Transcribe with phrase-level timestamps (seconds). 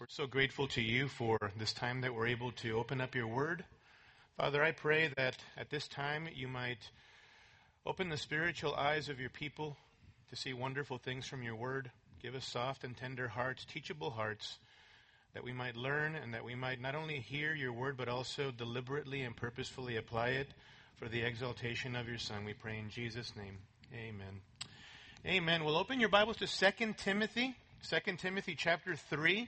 [0.00, 3.26] We're so grateful to you for this time that we're able to open up your
[3.26, 3.66] word.
[4.38, 6.78] Father, I pray that at this time you might
[7.84, 9.76] open the spiritual eyes of your people
[10.30, 11.90] to see wonderful things from your word.
[12.22, 14.56] Give us soft and tender hearts, teachable hearts,
[15.34, 18.50] that we might learn and that we might not only hear your word, but also
[18.50, 20.48] deliberately and purposefully apply it
[20.96, 22.46] for the exaltation of your Son.
[22.46, 23.58] We pray in Jesus' name.
[23.94, 24.40] Amen.
[25.26, 25.62] Amen.
[25.62, 27.54] We'll open your Bibles to 2 Timothy,
[27.86, 29.46] 2 Timothy chapter 3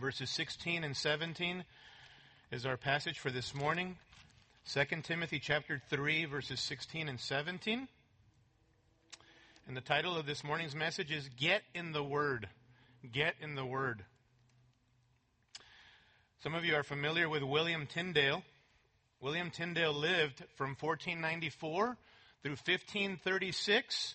[0.00, 1.62] verses 16 and 17
[2.50, 3.98] is our passage for this morning.
[4.72, 7.86] 2 Timothy chapter 3 verses 16 and 17.
[9.68, 12.48] And the title of this morning's message is Get in the Word.
[13.12, 14.02] Get in the Word.
[16.42, 18.42] Some of you are familiar with William Tyndale.
[19.20, 21.96] William Tyndale lived from 1494
[22.42, 24.14] through 1536.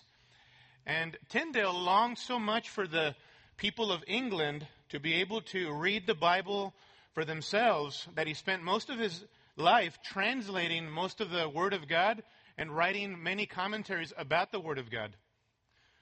[0.84, 3.14] And Tyndale longed so much for the
[3.56, 6.74] people of England to be able to read the Bible
[7.12, 9.24] for themselves that he spent most of his
[9.56, 12.22] life translating most of the Word of God
[12.58, 15.16] and writing many commentaries about the Word of God.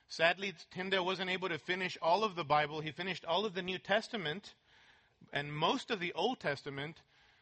[0.08, 2.80] Sadly, Tyndale wasn't able to finish all of the Bible.
[2.80, 4.54] He finished all of the New Testament
[5.32, 7.00] and most of the Old Testament,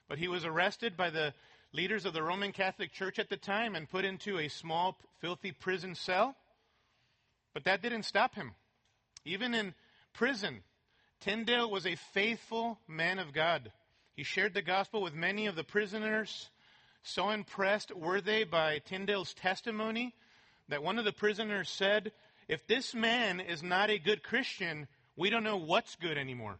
[0.08, 1.34] but he was arrested by the
[1.72, 5.52] leaders of the Roman Catholic Church at the time and put into a small, filthy
[5.52, 6.36] prison cell.
[7.52, 8.52] But that didn't stop him.
[9.24, 9.74] Even in
[10.12, 10.62] prison,
[11.23, 13.70] Tyndale was a faithful man of God.
[14.17, 16.51] He shared the gospel with many of the prisoners.
[17.05, 20.14] So impressed were they by Tyndale's testimony
[20.69, 22.11] that one of the prisoners said,
[22.48, 26.59] If this man is not a good Christian, we don't know what's good anymore.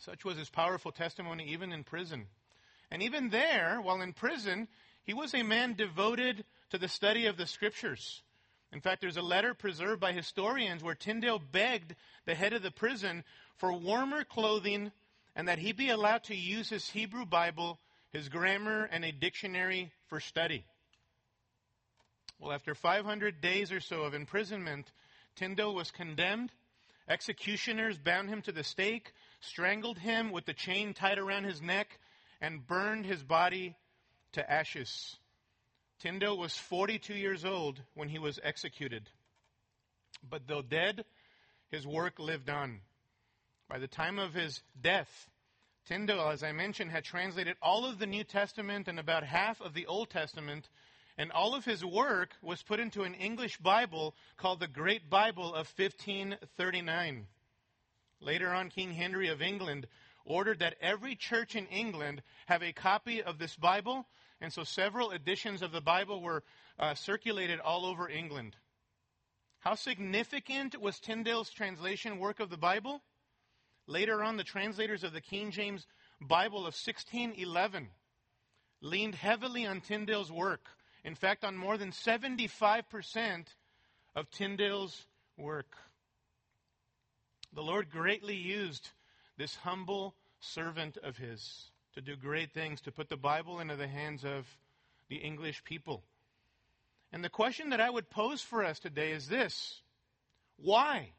[0.00, 2.26] Such was his powerful testimony even in prison.
[2.90, 4.68] And even there, while in prison,
[5.04, 8.22] he was a man devoted to the study of the scriptures.
[8.72, 11.94] In fact, there's a letter preserved by historians where Tyndale begged
[12.26, 13.24] the head of the prison
[13.58, 14.92] for warmer clothing
[15.34, 17.78] and that he be allowed to use his Hebrew Bible,
[18.12, 20.64] his grammar, and a dictionary for study.
[22.38, 24.90] Well, after 500 days or so of imprisonment,
[25.36, 26.52] Tyndale was condemned.
[27.08, 31.98] Executioners bound him to the stake, strangled him with the chain tied around his neck,
[32.40, 33.76] and burned his body
[34.32, 35.16] to ashes.
[35.98, 39.08] Tyndale was 42 years old when he was executed.
[40.28, 41.04] But though dead,
[41.70, 42.80] his work lived on.
[43.68, 45.28] By the time of his death,
[45.86, 49.74] Tyndale, as I mentioned, had translated all of the New Testament and about half of
[49.74, 50.68] the Old Testament,
[51.18, 55.48] and all of his work was put into an English Bible called the Great Bible
[55.48, 57.26] of 1539.
[58.20, 59.88] Later on, King Henry of England
[60.24, 64.06] ordered that every church in England have a copy of this Bible,
[64.40, 66.44] and so several editions of the Bible were
[66.78, 68.56] uh, circulated all over England.
[69.58, 73.02] How significant was Tyndale's translation work of the Bible?
[73.86, 75.86] Later on, the translators of the King James
[76.20, 77.88] Bible of 1611
[78.80, 80.66] leaned heavily on Tyndale's work.
[81.04, 83.46] In fact, on more than 75%
[84.16, 85.76] of Tyndale's work.
[87.52, 88.90] The Lord greatly used
[89.38, 93.88] this humble servant of his to do great things, to put the Bible into the
[93.88, 94.46] hands of
[95.08, 96.02] the English people.
[97.12, 99.80] And the question that I would pose for us today is this
[100.56, 101.12] Why?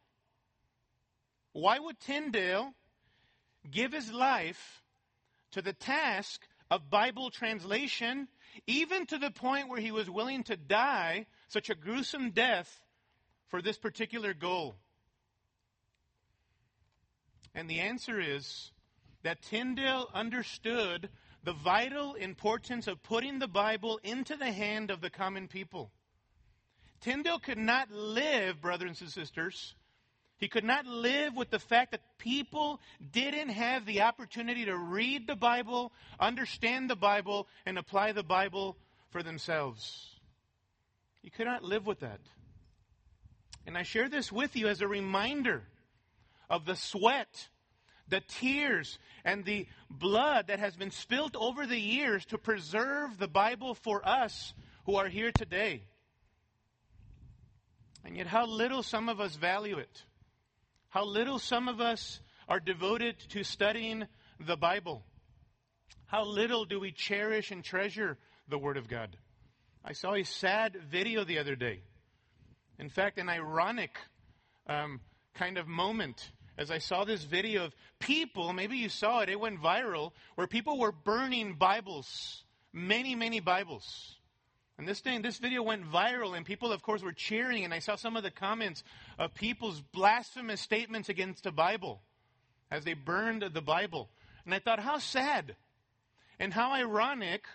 [1.57, 2.75] Why would Tyndale
[3.71, 4.83] give his life
[5.53, 8.27] to the task of Bible translation,
[8.67, 12.79] even to the point where he was willing to die such a gruesome death
[13.47, 14.75] for this particular goal?
[17.55, 18.71] And the answer is
[19.23, 21.09] that Tyndale understood
[21.43, 25.91] the vital importance of putting the Bible into the hand of the common people.
[27.01, 29.73] Tyndale could not live, brothers and sisters,
[30.37, 32.79] he could not live with the fact that people
[33.11, 38.77] didn't have the opportunity to read the Bible, understand the Bible, and apply the Bible
[39.09, 40.15] for themselves.
[41.21, 42.19] He could not live with that.
[43.65, 45.63] And I share this with you as a reminder
[46.49, 47.49] of the sweat,
[48.07, 53.27] the tears, and the blood that has been spilt over the years to preserve the
[53.27, 54.53] Bible for us
[54.85, 55.83] who are here today.
[58.05, 60.03] And yet, how little some of us value it.
[60.89, 64.07] How little some of us are devoted to studying
[64.39, 65.03] the Bible.
[66.05, 68.17] How little do we cherish and treasure
[68.47, 69.17] the Word of God.
[69.83, 71.81] I saw a sad video the other day.
[72.79, 73.97] In fact, an ironic
[74.67, 75.01] um,
[75.33, 79.39] kind of moment as I saw this video of people, maybe you saw it, it
[79.39, 82.43] went viral, where people were burning Bibles,
[82.73, 84.15] many, many Bibles.
[84.79, 87.63] And this thing, this video went viral, and people, of course, were cheering.
[87.63, 88.83] And I saw some of the comments
[89.17, 92.01] of people's blasphemous statements against the Bible.
[92.69, 94.09] as they burned the Bible.
[94.45, 95.55] And I thought, how sad
[96.39, 97.45] and how ironic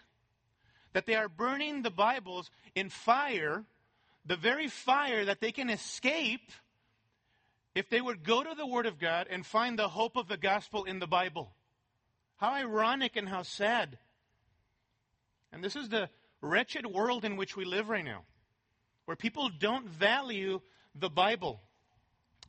[0.93, 3.65] that they are burning the Bibles in fire,
[4.25, 6.51] the very fire that they can escape
[7.75, 10.37] if they would go to the Word of God and find the hope of the
[10.37, 11.55] gospel in the Bible.
[12.37, 13.99] How ironic and how sad.
[15.53, 16.11] And this is the
[16.41, 18.25] wretched world in which we live right now,
[19.05, 20.61] where people don't value
[20.95, 21.61] the Bible.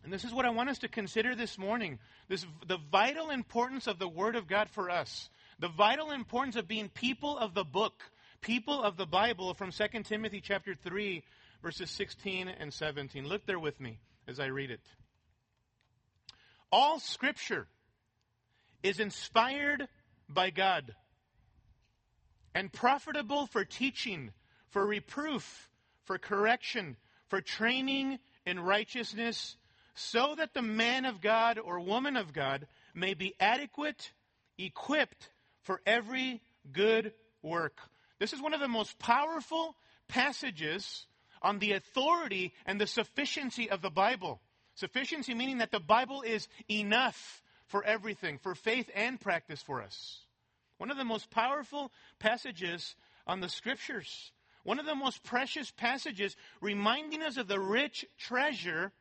[0.03, 1.99] And this is what I want us to consider this morning.
[2.27, 5.29] This, the vital importance of the Word of God for us.
[5.59, 8.03] The vital importance of being people of the book,
[8.41, 11.23] people of the Bible from 2 Timothy chapter 3,
[11.61, 13.25] verses 16 and 17.
[13.25, 14.81] Look there with me as I read it.
[16.71, 17.67] All scripture
[18.81, 19.87] is inspired
[20.27, 20.93] by God
[22.53, 24.31] and profitable for teaching,
[24.69, 25.69] for reproof,
[26.03, 26.97] for correction,
[27.29, 29.55] for training in righteousness,
[29.95, 34.11] so that the man of God or woman of God may be adequate,
[34.57, 35.29] equipped
[35.61, 36.41] for every
[36.71, 37.79] good work.
[38.19, 39.75] This is one of the most powerful
[40.07, 41.05] passages
[41.41, 44.41] on the authority and the sufficiency of the Bible.
[44.75, 50.19] Sufficiency meaning that the Bible is enough for everything, for faith and practice for us.
[50.77, 52.95] One of the most powerful passages
[53.27, 54.31] on the scriptures.
[54.63, 58.91] One of the most precious passages reminding us of the rich treasure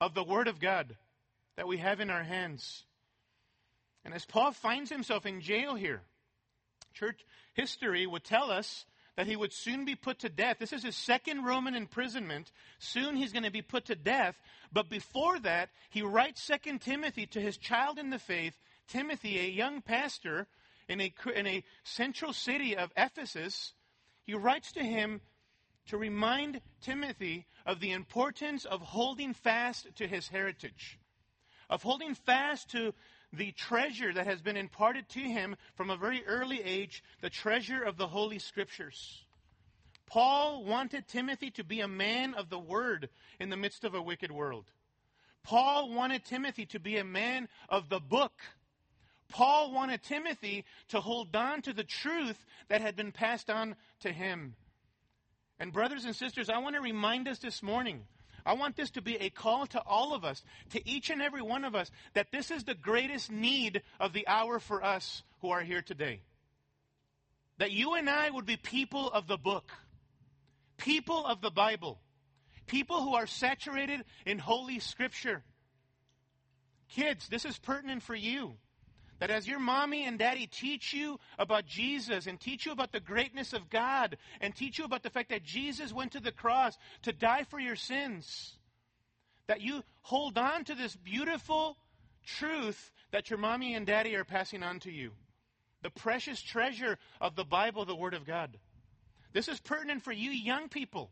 [0.00, 0.96] of the Word of God
[1.56, 2.84] that we have in our hands.
[4.04, 6.02] And as Paul finds himself in jail here,
[6.92, 7.24] church
[7.54, 8.84] history would tell us
[9.16, 10.56] that he would soon be put to death.
[10.58, 12.50] This is his second Roman imprisonment.
[12.78, 14.34] Soon he's going to be put to death.
[14.72, 18.54] But before that, he writes Second Timothy to his child in the faith,
[18.88, 20.48] Timothy, a young pastor
[20.88, 23.72] in a, in a central city of Ephesus.
[24.24, 25.20] He writes to him
[25.86, 30.98] to remind Timothy of the importance of holding fast to his heritage,
[31.68, 32.94] of holding fast to
[33.32, 37.82] the treasure that has been imparted to him from a very early age, the treasure
[37.82, 39.24] of the Holy Scriptures.
[40.06, 43.08] Paul wanted Timothy to be a man of the word
[43.40, 44.70] in the midst of a wicked world.
[45.42, 48.32] Paul wanted Timothy to be a man of the book.
[49.28, 52.38] Paul wanted Timothy to hold on to the truth
[52.68, 54.54] that had been passed on to him.
[55.58, 58.04] And, brothers and sisters, I want to remind us this morning
[58.46, 61.40] I want this to be a call to all of us, to each and every
[61.40, 65.50] one of us, that this is the greatest need of the hour for us who
[65.50, 66.20] are here today.
[67.58, 69.70] That you and I would be people of the book,
[70.76, 72.00] people of the Bible,
[72.66, 75.42] people who are saturated in Holy Scripture.
[76.90, 78.54] Kids, this is pertinent for you.
[79.20, 83.00] That as your mommy and daddy teach you about Jesus and teach you about the
[83.00, 86.76] greatness of God and teach you about the fact that Jesus went to the cross
[87.02, 88.56] to die for your sins,
[89.46, 91.76] that you hold on to this beautiful
[92.26, 95.12] truth that your mommy and daddy are passing on to you.
[95.82, 98.58] The precious treasure of the Bible, the Word of God.
[99.32, 101.10] This is pertinent for you young people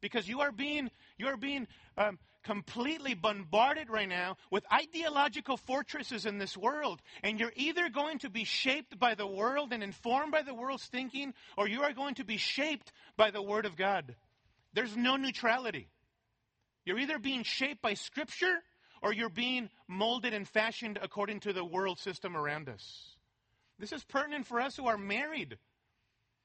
[0.00, 1.66] because you are being you are being
[1.96, 7.00] um, completely bombarded right now with ideological fortresses in this world.
[7.22, 10.86] And you're either going to be shaped by the world and informed by the world's
[10.86, 14.14] thinking, or you are going to be shaped by the Word of God.
[14.74, 15.88] There's no neutrality.
[16.84, 18.62] You're either being shaped by Scripture
[19.02, 23.16] or you're being molded and fashioned according to the world system around us.
[23.78, 25.58] This is pertinent for us who are married,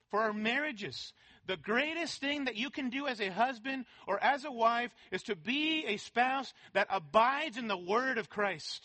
[0.10, 1.14] for our marriages.
[1.48, 5.24] The greatest thing that you can do as a husband or as a wife is
[5.24, 8.84] to be a spouse that abides in the word of Christ.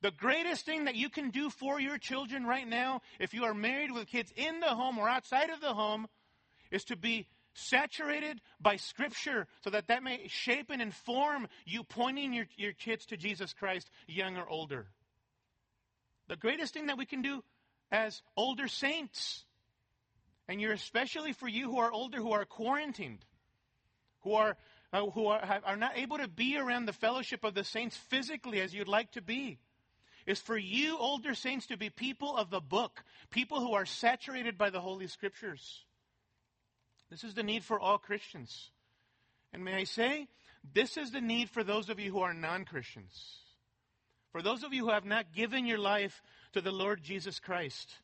[0.00, 3.54] The greatest thing that you can do for your children right now, if you are
[3.54, 6.08] married with kids in the home or outside of the home,
[6.70, 12.32] is to be saturated by Scripture so that that may shape and inform you pointing
[12.32, 14.86] your, your kids to Jesus Christ, young or older.
[16.28, 17.44] The greatest thing that we can do
[17.90, 19.44] as older saints
[20.52, 23.24] and you're especially for you who are older, who are quarantined,
[24.20, 24.54] who are
[24.92, 28.60] uh, who are, are not able to be around the fellowship of the saints physically
[28.60, 29.58] as you'd like to be.
[30.26, 34.58] Is for you older saints to be people of the book, people who are saturated
[34.58, 35.84] by the Holy Scriptures.
[37.10, 38.70] This is the need for all Christians.
[39.54, 40.28] And may I say,
[40.74, 43.38] this is the need for those of you who are non Christians.
[44.32, 46.20] For those of you who have not given your life
[46.52, 47.96] to the Lord Jesus Christ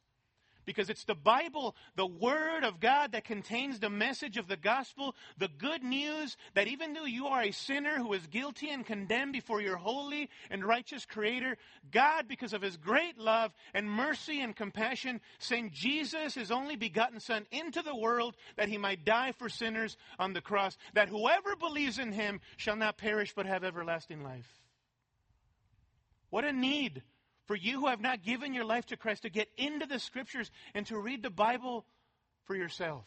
[0.69, 5.17] because it's the Bible, the Word of God, that contains the message of the gospel,
[5.39, 9.33] the good news that even though you are a sinner who is guilty and condemned
[9.33, 11.57] before your holy and righteous Creator,
[11.91, 17.19] God, because of His great love and mercy and compassion, sent Jesus, His only begotten
[17.19, 21.57] Son, into the world that He might die for sinners on the cross, that whoever
[21.57, 24.61] believes in Him shall not perish but have everlasting life.
[26.29, 27.03] What a need
[27.49, 30.50] for you who have not given your life to Christ to get into the scriptures
[30.75, 31.87] and to read the Bible
[32.45, 33.07] for yourself,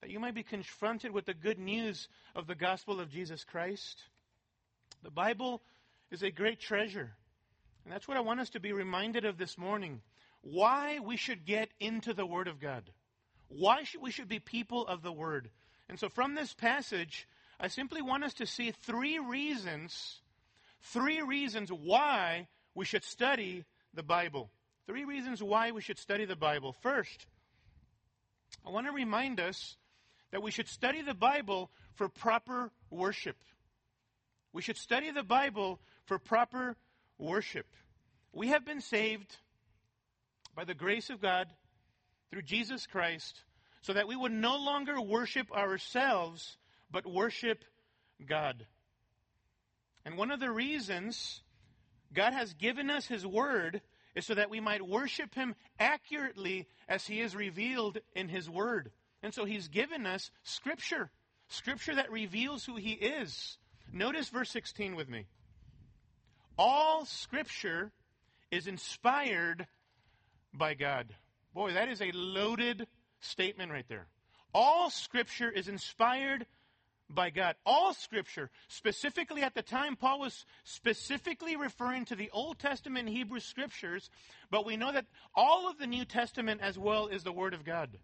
[0.00, 4.00] that you might be confronted with the good news of the gospel of Jesus Christ.
[5.02, 5.60] The Bible
[6.12, 7.10] is a great treasure.
[7.84, 10.02] And that's what I want us to be reminded of this morning.
[10.42, 12.84] Why we should get into the Word of God.
[13.48, 15.50] Why should we should be people of the Word.
[15.88, 17.26] And so from this passage,
[17.58, 20.20] I simply want us to see three reasons,
[20.80, 23.64] three reasons why we should study
[23.94, 24.50] the Bible.
[24.86, 26.74] Three reasons why we should study the Bible.
[26.82, 27.26] First,
[28.66, 29.76] I want to remind us
[30.30, 33.36] that we should study the Bible for proper worship.
[34.52, 36.76] We should study the Bible for proper
[37.18, 37.66] worship.
[38.32, 39.36] We have been saved
[40.54, 41.48] by the grace of God
[42.30, 43.44] through Jesus Christ
[43.82, 46.56] so that we would no longer worship ourselves,
[46.90, 47.64] but worship
[48.26, 48.66] God.
[50.04, 51.42] And one of the reasons
[52.14, 53.80] God has given us His Word
[54.14, 58.92] is so that we might worship Him accurately as He is revealed in His Word.
[59.22, 61.10] And so He's given us Scripture,
[61.48, 63.58] Scripture that reveals who He is.
[63.92, 65.26] Notice verse 16 with me.
[66.56, 67.90] All Scripture
[68.50, 69.66] is inspired
[70.52, 71.14] by God.
[71.52, 72.86] Boy, that is a loaded
[73.20, 74.06] statement right there.
[74.52, 76.46] All Scripture is inspired
[77.14, 77.56] by God.
[77.64, 83.40] All Scripture, specifically at the time, Paul was specifically referring to the Old Testament Hebrew
[83.40, 84.10] Scriptures,
[84.50, 87.64] but we know that all of the New Testament as well is the Word of
[87.64, 87.98] God.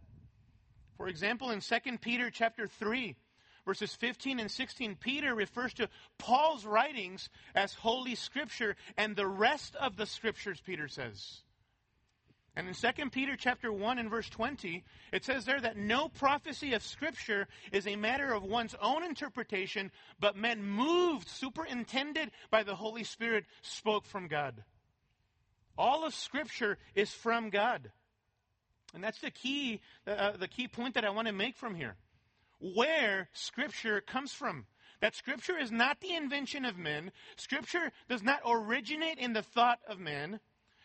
[0.96, 3.16] For example, in 2 Peter chapter 3,
[3.64, 5.88] verses 15 and 16, Peter refers to
[6.18, 11.42] Paul's writings as Holy Scripture and the rest of the Scriptures, Peter says.
[12.56, 16.74] And in 2 Peter chapter 1 and verse 20, it says there that no prophecy
[16.74, 22.74] of scripture is a matter of one's own interpretation, but men moved, superintended by the
[22.74, 24.64] Holy Spirit, spoke from God.
[25.78, 27.90] All of scripture is from God.
[28.92, 31.96] And that's the key, uh, the key point that I want to make from here.
[32.58, 34.66] Where scripture comes from.
[35.00, 37.12] That scripture is not the invention of men.
[37.36, 40.40] Scripture does not originate in the thought of men.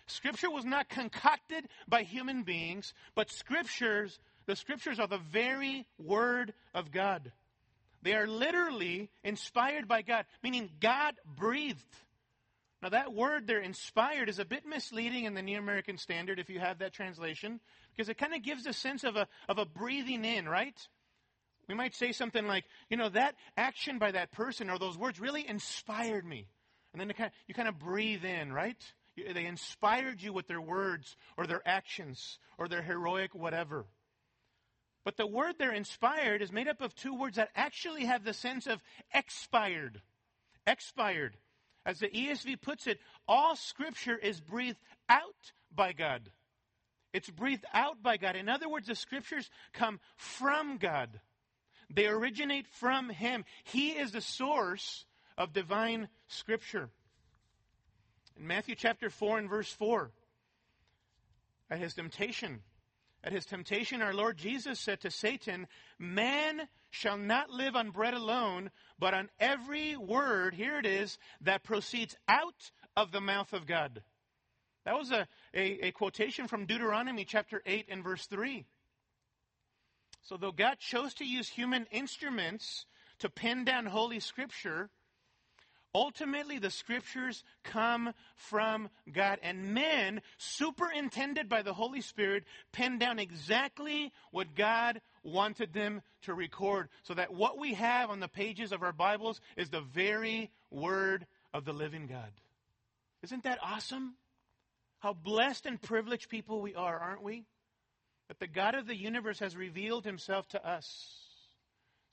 [0.08, 6.54] Scripture was not concocted by human beings, but scriptures, the scriptures are the very word
[6.74, 7.32] of God.
[8.04, 11.82] They are literally inspired by God, meaning God breathed.
[12.84, 16.52] Now, that word there, inspired, is a bit misleading in the New American Standard if
[16.52, 17.60] you have that translation,
[17.96, 20.80] because it kind of gives a sense of a, of a breathing in, right?
[21.68, 25.20] We might say something like, you know, that action by that person or those words
[25.20, 26.46] really inspired me.
[26.94, 28.78] And then kind of, you kind of breathe in, right?
[29.16, 33.86] They inspired you with their words or their actions or their heroic whatever.
[35.06, 38.34] But the word there, inspired, is made up of two words that actually have the
[38.34, 38.82] sense of
[39.14, 40.02] expired.
[40.66, 41.38] Expired.
[41.86, 46.32] As the ESV puts it, all scripture is breathed out by God.
[47.14, 48.36] It's breathed out by God.
[48.36, 51.20] In other words, the scriptures come from God.
[51.94, 53.46] They originate from Him.
[53.64, 55.06] He is the source
[55.38, 56.90] of divine scripture.
[58.38, 60.12] In Matthew chapter 4 and verse 4,
[61.70, 62.62] at his temptation,
[63.24, 68.14] at his temptation, our Lord Jesus said to Satan, Man shall not live on bread
[68.14, 73.66] alone, but on every word, here it is, that proceeds out of the mouth of
[73.66, 74.04] God.
[74.86, 78.66] That was a, a, a, quotation from Deuteronomy chapter 8 and verse 3.
[80.22, 82.86] So, though God chose to use human instruments
[83.20, 84.90] to pen down Holy Scripture,
[85.96, 93.18] Ultimately, the scriptures come from God, and men, superintended by the Holy Spirit, penned down
[93.18, 98.74] exactly what God wanted them to record, so that what we have on the pages
[98.74, 102.34] of our Bibles is the very word of the living God.
[103.24, 104.16] Isn't that awesome?
[105.00, 107.46] How blessed and privileged people we are, aren't we?
[108.28, 111.25] That the God of the universe has revealed himself to us.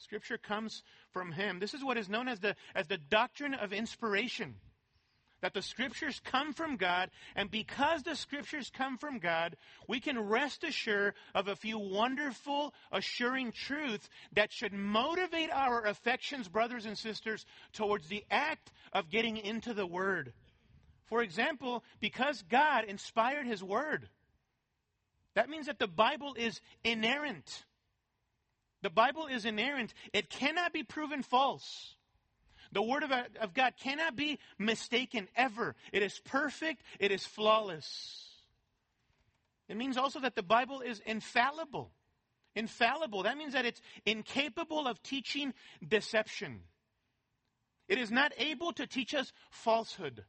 [0.03, 0.83] Scripture comes
[1.13, 1.61] from him.
[1.61, 4.57] This is what is known as the, as the doctrine of inspiration.
[5.43, 9.57] That the scriptures come from God, and because the scriptures come from God,
[9.89, 16.49] we can rest assured of a few wonderful, assuring truths that should motivate our affections,
[16.49, 20.33] brothers and sisters, towards the act of getting into the Word.
[21.07, 24.09] For example, because God inspired His Word,
[25.35, 27.65] that means that the Bible is inerrant.
[28.83, 29.95] The Bible is inerrant.
[30.13, 31.95] It cannot be proven false.
[32.73, 35.75] The Word of, of God cannot be mistaken ever.
[35.93, 36.83] It is perfect.
[36.99, 38.29] It is flawless.
[39.69, 41.93] It means also that the Bible is infallible.
[42.55, 43.23] Infallible.
[43.23, 45.55] That means that it's incapable of teaching
[45.87, 46.61] deception.
[47.89, 50.25] It is not able to teach us falsehood.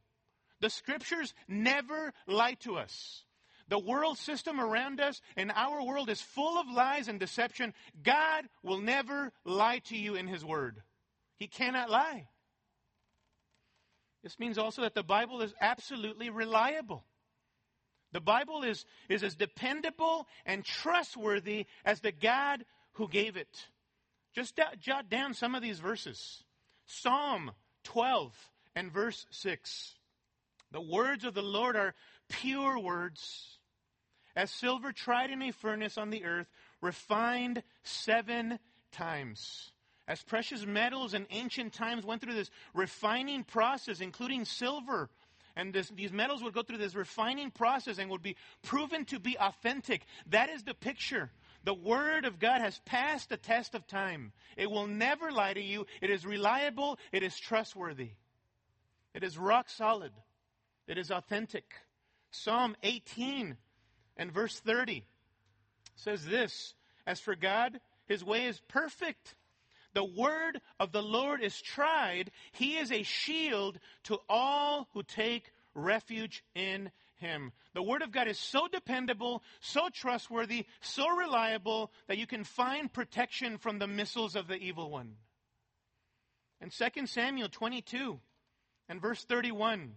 [0.60, 3.24] The scriptures never lie to us.
[3.68, 7.72] The world system around us and our world is full of lies and deception.
[8.02, 10.82] God will never lie to you in His Word.
[11.36, 12.28] He cannot lie.
[14.22, 17.04] This means also that the Bible is absolutely reliable.
[18.12, 23.68] The Bible is, is as dependable and trustworthy as the God who gave it.
[24.34, 26.42] Just jot down some of these verses.
[26.86, 27.52] Psalm
[27.84, 28.32] 12
[28.74, 29.94] and verse 6.
[30.72, 31.94] The words of the Lord are
[32.40, 33.58] pure words,
[34.36, 36.48] as silver tried in a furnace on the earth,
[36.80, 38.58] refined seven
[38.92, 39.70] times.
[40.06, 45.08] As precious metals in ancient times went through this refining process, including silver,
[45.56, 49.18] and this, these metals would go through this refining process and would be proven to
[49.18, 50.02] be authentic.
[50.26, 51.30] That is the picture.
[51.62, 54.32] The Word of God has passed the test of time.
[54.56, 55.86] It will never lie to you.
[56.02, 56.98] It is reliable.
[57.12, 58.10] It is trustworthy.
[59.14, 60.12] It is rock solid.
[60.86, 61.64] It is authentic.
[62.34, 63.56] Psalm 18
[64.16, 65.04] and verse 30
[65.94, 66.74] says this
[67.06, 69.36] As for God, his way is perfect.
[69.94, 72.32] The word of the Lord is tried.
[72.50, 77.52] He is a shield to all who take refuge in him.
[77.72, 82.92] The word of God is so dependable, so trustworthy, so reliable that you can find
[82.92, 85.14] protection from the missiles of the evil one.
[86.60, 88.18] And 2 Samuel 22
[88.88, 89.92] and verse 31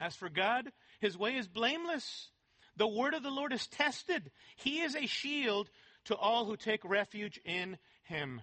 [0.00, 2.28] as for God, his way is blameless.
[2.76, 4.30] The word of the Lord is tested.
[4.56, 5.70] He is a shield
[6.06, 8.40] to all who take refuge in him.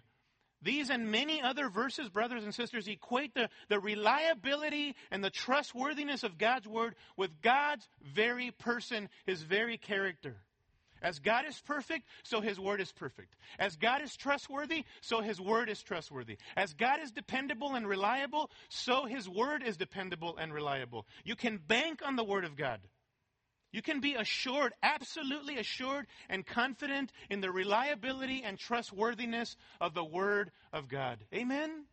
[0.62, 6.24] These and many other verses, brothers and sisters, equate the, the reliability and the trustworthiness
[6.24, 10.38] of God's word with God's very person, his very character.
[11.06, 13.36] As God is perfect, so his word is perfect.
[13.60, 16.38] As God is trustworthy, so his word is trustworthy.
[16.58, 21.06] As God is dependable and reliable, so his word is dependable and reliable.
[21.24, 22.80] You can bank on the word of God.
[23.72, 30.04] You can be assured, absolutely assured and confident in the reliability and trustworthiness of the
[30.04, 31.24] word of God.
[31.32, 31.86] Amen.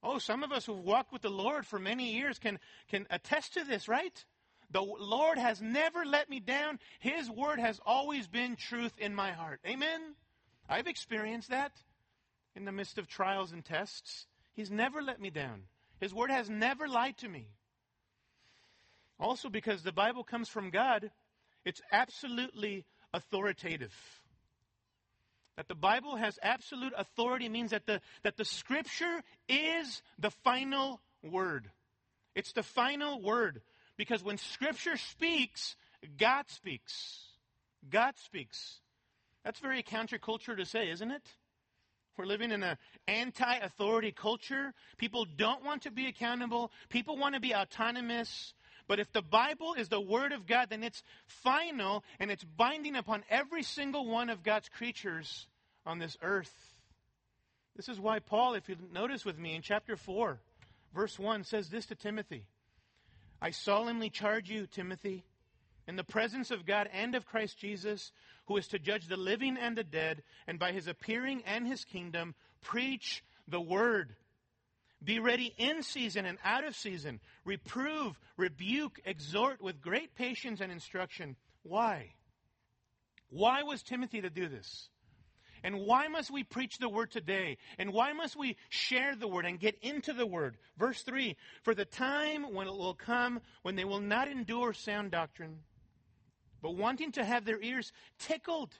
[0.00, 3.54] Oh, some of us who've walked with the Lord for many years can, can attest
[3.54, 4.24] to this, right?
[4.72, 6.78] The Lord has never let me down.
[6.98, 9.60] His word has always been truth in my heart.
[9.66, 10.00] Amen?
[10.68, 11.72] I've experienced that
[12.56, 14.26] in the midst of trials and tests.
[14.54, 15.62] He's never let me down.
[16.00, 17.48] His word has never lied to me.
[19.20, 21.10] Also, because the Bible comes from God,
[21.64, 23.94] it's absolutely authoritative.
[25.56, 31.00] That the Bible has absolute authority means that the, that the Scripture is the final
[31.22, 31.70] word.
[32.34, 33.60] It's the final word.
[33.96, 35.76] Because when Scripture speaks,
[36.18, 37.20] God speaks.
[37.88, 38.80] God speaks.
[39.44, 41.22] That's very counterculture to say, isn't it?
[42.16, 42.76] We're living in an
[43.08, 44.74] anti authority culture.
[44.98, 48.54] People don't want to be accountable, people want to be autonomous.
[48.88, 52.96] But if the Bible is the Word of God, then it's final and it's binding
[52.96, 55.46] upon every single one of God's creatures
[55.86, 56.52] on this earth.
[57.76, 60.38] This is why Paul, if you notice with me in chapter 4,
[60.94, 62.44] verse 1, says this to Timothy
[63.42, 65.24] I solemnly charge you, Timothy,
[65.88, 68.12] in the presence of God and of Christ Jesus,
[68.46, 71.84] who is to judge the living and the dead, and by his appearing and his
[71.84, 74.14] kingdom, preach the word.
[75.02, 77.18] Be ready in season and out of season.
[77.44, 81.34] Reprove, rebuke, exhort with great patience and instruction.
[81.64, 82.12] Why?
[83.28, 84.88] Why was Timothy to do this?
[85.64, 87.58] And why must we preach the word today?
[87.78, 90.56] And why must we share the word and get into the word?
[90.76, 95.12] Verse 3 For the time when it will come when they will not endure sound
[95.12, 95.58] doctrine,
[96.60, 98.70] but wanting to have their ears tickled,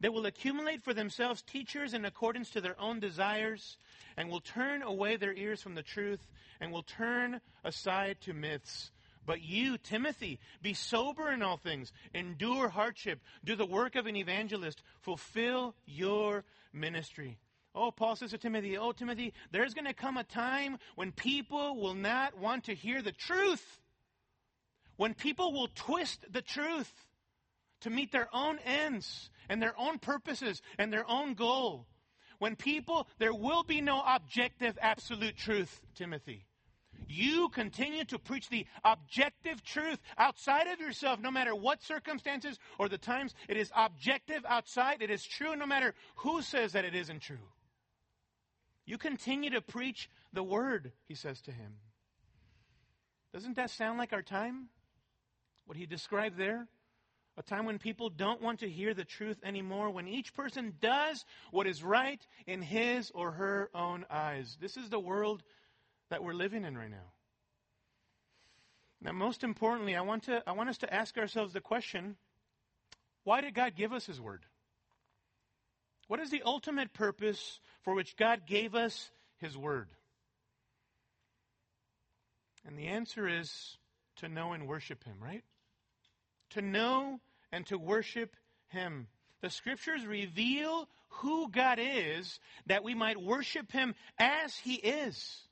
[0.00, 3.78] they will accumulate for themselves teachers in accordance to their own desires,
[4.16, 6.20] and will turn away their ears from the truth,
[6.60, 8.90] and will turn aside to myths.
[9.26, 14.14] But you, Timothy, be sober in all things, endure hardship, do the work of an
[14.14, 17.38] evangelist, fulfill your ministry.
[17.74, 21.76] Oh, Paul says to Timothy, Oh, Timothy, there's going to come a time when people
[21.76, 23.80] will not want to hear the truth.
[24.96, 26.90] When people will twist the truth
[27.80, 31.86] to meet their own ends and their own purposes and their own goal.
[32.38, 36.46] When people, there will be no objective, absolute truth, Timothy.
[37.08, 42.88] You continue to preach the objective truth outside of yourself, no matter what circumstances or
[42.88, 43.34] the times.
[43.48, 45.02] It is objective outside.
[45.02, 47.36] It is true no matter who says that it isn't true.
[48.84, 51.74] You continue to preach the word, he says to him.
[53.32, 54.68] Doesn't that sound like our time?
[55.66, 56.68] What he described there?
[57.36, 61.24] A time when people don't want to hear the truth anymore, when each person does
[61.50, 64.56] what is right in his or her own eyes.
[64.58, 65.42] This is the world
[66.10, 67.12] that we're living in right now.
[69.00, 72.16] Now, most importantly, I want, to, I want us to ask ourselves the question
[73.24, 74.44] why did God give us His Word?
[76.06, 79.88] What is the ultimate purpose for which God gave us His Word?
[82.66, 83.76] And the answer is
[84.16, 85.42] to know and worship Him, right?
[86.50, 87.20] To know
[87.52, 88.36] and to worship
[88.68, 89.08] Him.
[89.40, 95.45] The scriptures reveal who God is that we might worship Him as He is.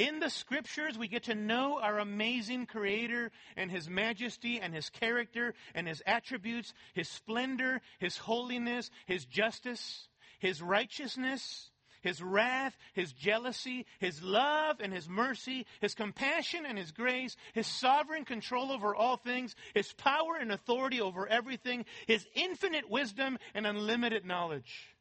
[0.00, 4.88] In the scriptures, we get to know our amazing Creator and His majesty and His
[4.88, 10.08] character and His attributes, His splendor, His holiness, His justice,
[10.38, 16.92] His righteousness, His wrath, His jealousy, His love and His mercy, His compassion and His
[16.92, 22.88] grace, His sovereign control over all things, His power and authority over everything, His infinite
[22.88, 24.96] wisdom and unlimited knowledge.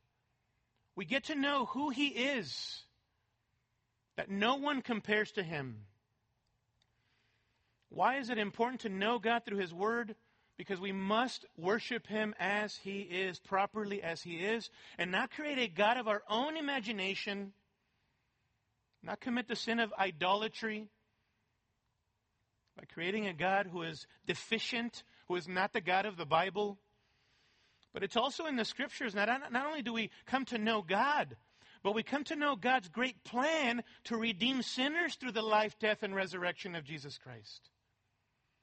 [0.98, 2.84] We get to know who He is
[4.20, 5.78] that no one compares to him.
[7.88, 10.14] Why is it important to know God through his word?
[10.58, 15.58] Because we must worship him as he is, properly as he is, and not create
[15.58, 17.54] a God of our own imagination,
[19.02, 20.90] not commit the sin of idolatry
[22.78, 26.78] by creating a God who is deficient, who is not the God of the Bible.
[27.94, 29.16] But it's also in the scriptures.
[29.16, 31.38] Not, not only do we come to know God,
[31.84, 36.04] but we come to know God's great plan to redeem sinners through the life, death,
[36.04, 37.70] and resurrection of Jesus Christ.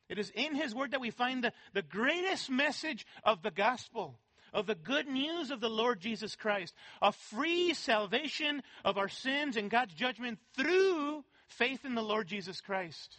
[0.08, 4.18] It is in His Word that we find the, the greatest message of the gospel,
[4.52, 9.56] of the good news of the Lord Jesus Christ, a free salvation of our sins
[9.56, 13.16] and God's judgment through faith in the Lord Jesus Christ.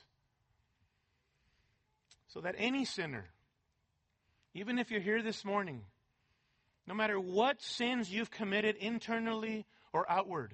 [2.28, 3.26] So that any sinner,
[4.54, 5.82] even if you're here this morning,
[6.86, 9.66] no matter what sins you've committed internally
[9.98, 10.54] or outward,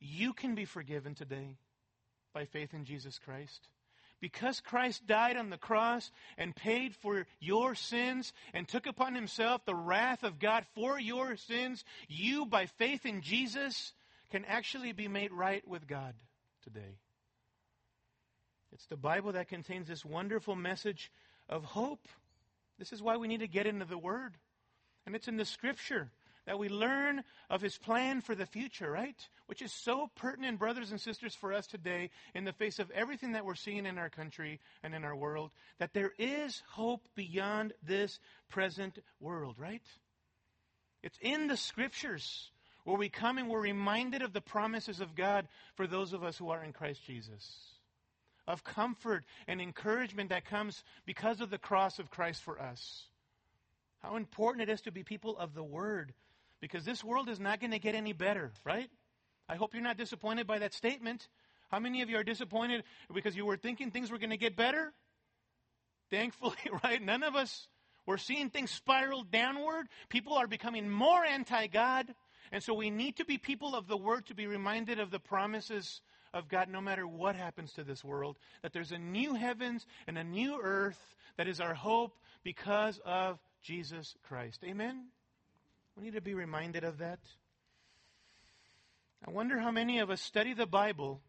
[0.00, 1.58] you can be forgiven today
[2.32, 3.68] by faith in Jesus Christ.
[4.22, 9.64] Because Christ died on the cross and paid for your sins and took upon himself
[9.66, 13.92] the wrath of God for your sins, you, by faith in Jesus,
[14.30, 16.14] can actually be made right with God
[16.62, 16.96] today.
[18.72, 21.10] It's the Bible that contains this wonderful message
[21.50, 22.08] of hope.
[22.78, 24.36] This is why we need to get into the Word.
[25.04, 26.10] And it's in the Scripture
[26.46, 29.16] that we learn of his plan for the future, right?
[29.46, 33.32] Which is so pertinent, brothers and sisters, for us today in the face of everything
[33.32, 37.72] that we're seeing in our country and in our world, that there is hope beyond
[37.82, 39.82] this present world, right?
[41.02, 42.50] It's in the scriptures
[42.84, 46.36] where we come and we're reminded of the promises of God for those of us
[46.36, 47.56] who are in Christ Jesus.
[48.46, 53.04] Of comfort and encouragement that comes because of the cross of Christ for us.
[54.02, 56.14] How important it is to be people of the Word
[56.60, 58.90] because this world is not going to get any better, right?
[59.48, 61.28] I hope you're not disappointed by that statement.
[61.70, 64.56] How many of you are disappointed because you were thinking things were going to get
[64.56, 64.92] better?
[66.10, 67.00] Thankfully, right?
[67.00, 67.68] None of us.
[68.06, 69.86] We're seeing things spiral downward.
[70.08, 72.14] People are becoming more anti God.
[72.52, 75.20] And so we need to be people of the Word to be reminded of the
[75.20, 76.00] promises
[76.34, 78.38] of God no matter what happens to this world.
[78.62, 80.98] That there's a new heavens and a new earth
[81.36, 84.62] that is our hope because of Jesus Christ.
[84.64, 85.06] Amen?
[86.00, 87.18] We need to be reminded of that.
[89.26, 91.20] I wonder how many of us study the Bible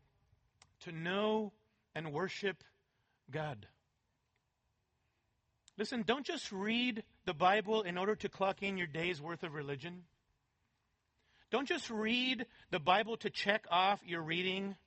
[0.85, 1.51] to know
[1.93, 2.63] and worship
[3.29, 3.67] God.
[5.77, 9.53] Listen, don't just read the Bible in order to clock in your day's worth of
[9.53, 10.03] religion.
[11.49, 14.77] Don't just read the Bible to check off your reading,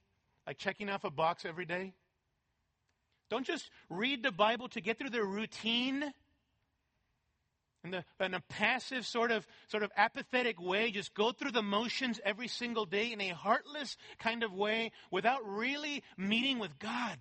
[0.46, 1.92] like checking off a box every day.
[3.28, 6.10] Don't just read the Bible to get through the routine
[7.84, 11.62] in, the, in a passive sort of sort of apathetic way, just go through the
[11.62, 17.18] motions every single day in a heartless kind of way without really meeting with God.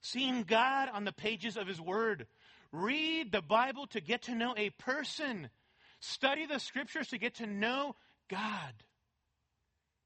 [0.00, 2.26] Seeing God on the pages of His Word.
[2.70, 5.50] Read the Bible to get to know a person.
[6.00, 7.96] Study the Scriptures to get to know
[8.30, 8.72] God.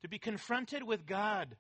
[0.01, 1.57] To be confronted with God.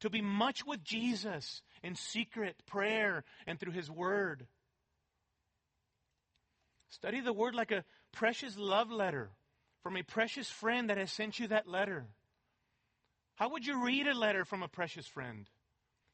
[0.00, 4.46] To be much with Jesus in secret prayer and through His Word.
[6.90, 9.30] Study the word like a precious love letter
[9.82, 12.06] from a precious friend that has sent you that letter.
[13.36, 15.48] How would you read a letter from a precious friend?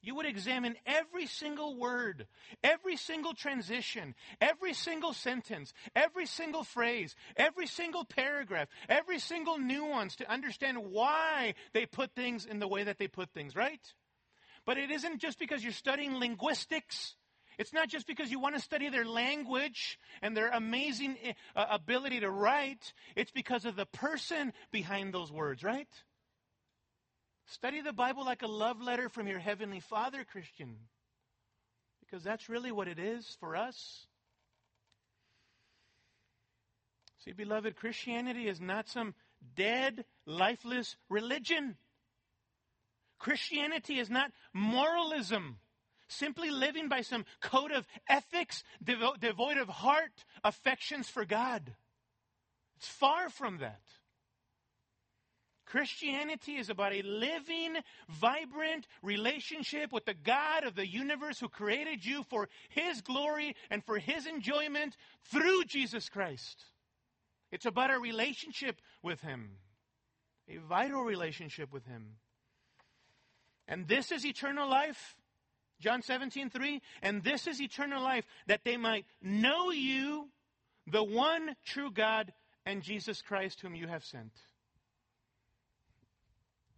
[0.02, 2.26] You would examine every single word,
[2.62, 10.14] every single transition, every single sentence, every single phrase, every single paragraph, every single nuance
[10.16, 13.80] to understand why they put things in the way that they put things, right?
[14.64, 17.16] But it isn't just because you're studying linguistics
[17.58, 21.16] it's not just because you want to study their language and their amazing
[21.54, 22.92] uh, ability to write.
[23.14, 25.88] It's because of the person behind those words, right?
[27.46, 30.76] Study the Bible like a love letter from your Heavenly Father, Christian.
[32.00, 34.06] Because that's really what it is for us.
[37.24, 39.14] See, beloved, Christianity is not some
[39.56, 41.76] dead, lifeless religion.
[43.18, 45.58] Christianity is not moralism,
[46.08, 51.74] simply living by some code of ethics devo- devoid of heart affections for God.
[52.76, 53.80] It's far from that.
[55.66, 57.74] Christianity is about a living,
[58.08, 63.84] vibrant relationship with the God of the universe who created you for His glory and
[63.84, 66.64] for His enjoyment through Jesus Christ.
[67.50, 69.58] It's about a relationship with Him,
[70.48, 72.16] a vital relationship with Him.
[73.66, 75.16] And this is eternal life.
[75.80, 76.82] John 17, 3.
[77.02, 80.28] And this is eternal life, that they might know you,
[80.86, 82.32] the one true God,
[82.64, 84.32] and Jesus Christ, whom you have sent.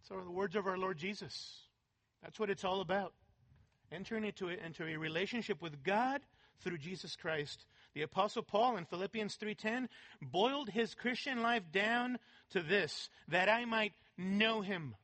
[0.07, 1.61] So, the words of our Lord Jesus.
[2.23, 3.13] That's what it's all about.
[3.91, 6.21] Entering into a, into a relationship with God
[6.61, 7.65] through Jesus Christ.
[7.93, 9.87] The apostle Paul in Philippians 3:10
[10.21, 12.19] boiled his Christian life down
[12.51, 14.95] to this, that I might know him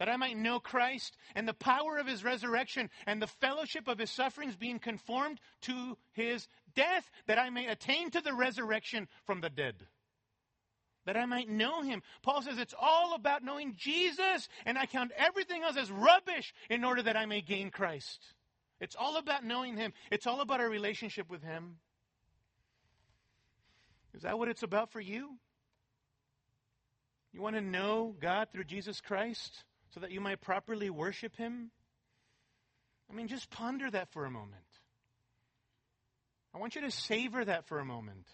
[0.00, 3.98] that I might know Christ and the power of his resurrection and the fellowship of
[3.98, 9.42] his sufferings, being conformed to his death, that I may attain to the resurrection from
[9.42, 9.86] the dead.
[11.04, 12.02] That I might know him.
[12.22, 16.82] Paul says it's all about knowing Jesus, and I count everything else as rubbish in
[16.82, 18.24] order that I may gain Christ.
[18.80, 21.76] It's all about knowing him, it's all about our relationship with him.
[24.14, 25.36] Is that what it's about for you?
[27.34, 29.62] You want to know God through Jesus Christ?
[29.94, 31.70] So that you might properly worship Him?
[33.10, 34.62] I mean, just ponder that for a moment.
[36.54, 38.26] I want you to savor that for a moment.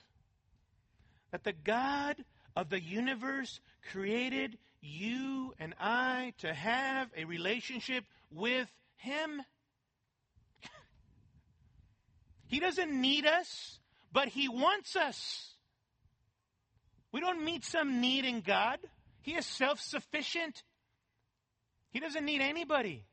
[1.32, 2.16] That the God
[2.54, 9.42] of the universe created you and I to have a relationship with Him.
[12.48, 13.78] he doesn't need us,
[14.12, 15.52] but He wants us.
[17.12, 18.78] We don't meet some need in God.
[19.22, 20.62] He is self sufficient.
[21.96, 23.06] He doesn't need anybody.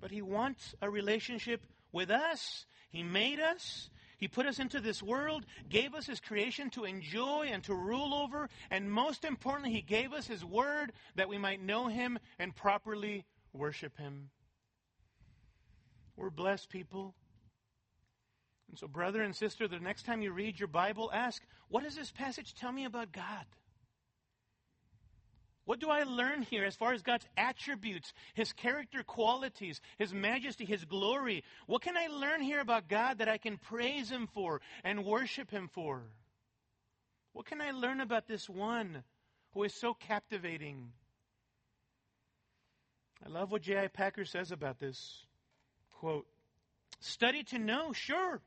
[0.00, 2.64] But He wants a relationship with us.
[2.88, 3.90] He made us.
[4.16, 8.14] He put us into this world, gave us His creation to enjoy and to rule
[8.14, 12.56] over, and most importantly, He gave us His Word that we might know Him and
[12.56, 14.30] properly worship Him.
[16.16, 17.14] We're blessed people.
[18.70, 21.94] And so, brother and sister, the next time you read your Bible, ask, what does
[21.94, 23.44] this passage tell me about God?
[25.64, 30.64] What do I learn here as far as God's attributes, His character qualities, His majesty,
[30.64, 31.44] His glory?
[31.66, 35.50] What can I learn here about God that I can praise Him for and worship
[35.50, 36.02] Him for?
[37.32, 39.04] What can I learn about this one
[39.52, 40.92] who is so captivating?
[43.24, 43.86] I love what J.I.
[43.86, 45.24] Packer says about this.
[45.92, 46.26] Quote,
[46.98, 48.40] Study to know, sure,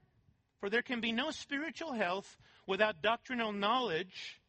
[0.60, 4.42] for there can be no spiritual health without doctrinal knowledge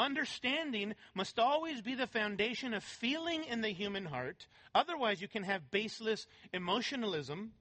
[0.00, 4.46] Understanding must always be the foundation of feeling in the human heart.
[4.74, 7.52] Otherwise, you can have baseless emotionalism.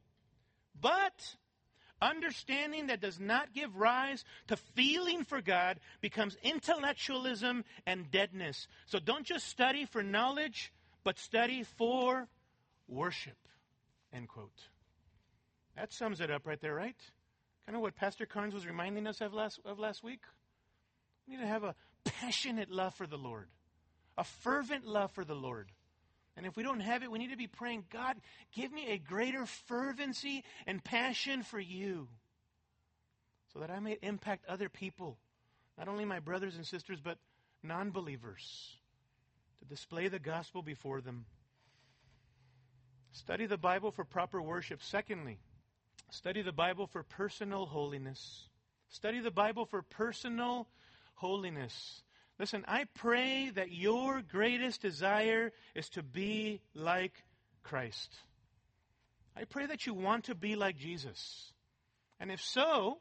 [0.80, 1.36] But
[2.02, 8.70] understanding that does not give rise to feeling for God becomes intellectualism and deadness.
[8.86, 10.72] So don't just study for knowledge,
[11.04, 12.30] but study for
[12.88, 13.38] worship.
[14.14, 14.70] End quote.
[15.76, 16.96] That sums it up right there, right?
[17.66, 20.22] Kind of what Pastor Carnes was reminding us of last, of last week.
[21.28, 23.48] We need to have a passionate love for the Lord,
[24.18, 25.70] a fervent love for the Lord.
[26.38, 28.16] And if we don't have it, we need to be praying, God,
[28.54, 32.08] give me a greater fervency and passion for you
[33.54, 35.18] so that I may impact other people,
[35.78, 37.18] not only my brothers and sisters, but
[37.64, 38.78] non believers,
[39.60, 41.26] to display the gospel before them.
[43.12, 44.82] Study the Bible for proper worship.
[44.82, 45.40] Secondly,
[46.12, 48.48] study the Bible for personal holiness.
[48.90, 50.68] Study the Bible for personal
[51.20, 52.02] holiness.
[52.40, 57.14] Listen, I pray that your greatest desire is to be like
[57.64, 58.16] Christ.
[59.36, 61.52] I pray that you want to be like Jesus.
[62.20, 63.00] And if so,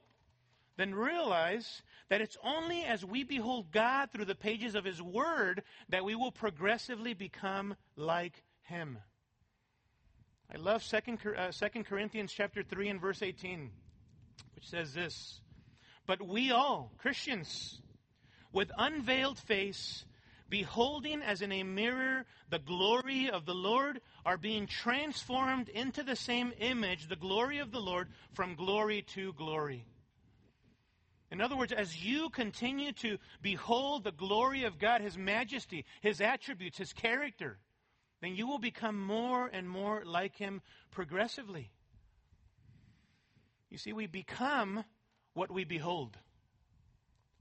[0.77, 5.63] then realize that it's only as we behold God through the pages of His Word
[5.89, 8.99] that we will progressively become like Him.
[10.53, 10.97] I love 2,
[11.37, 13.71] uh, 2 Corinthians chapter 3 and verse 18,
[14.55, 15.41] which says this,
[16.07, 17.81] But we all, Christians,
[18.53, 20.05] with unveiled face,
[20.49, 26.17] beholding as in a mirror the glory of the Lord, are being transformed into the
[26.17, 29.85] same image, the glory of the Lord, from glory to glory.
[31.31, 36.21] In other words, as you continue to behold the glory of God, His majesty, His
[36.21, 37.59] attributes, His character,
[38.23, 41.71] then you will become more and more like Him progressively.
[43.69, 44.85] You see, we become
[45.35, 46.17] what we behold.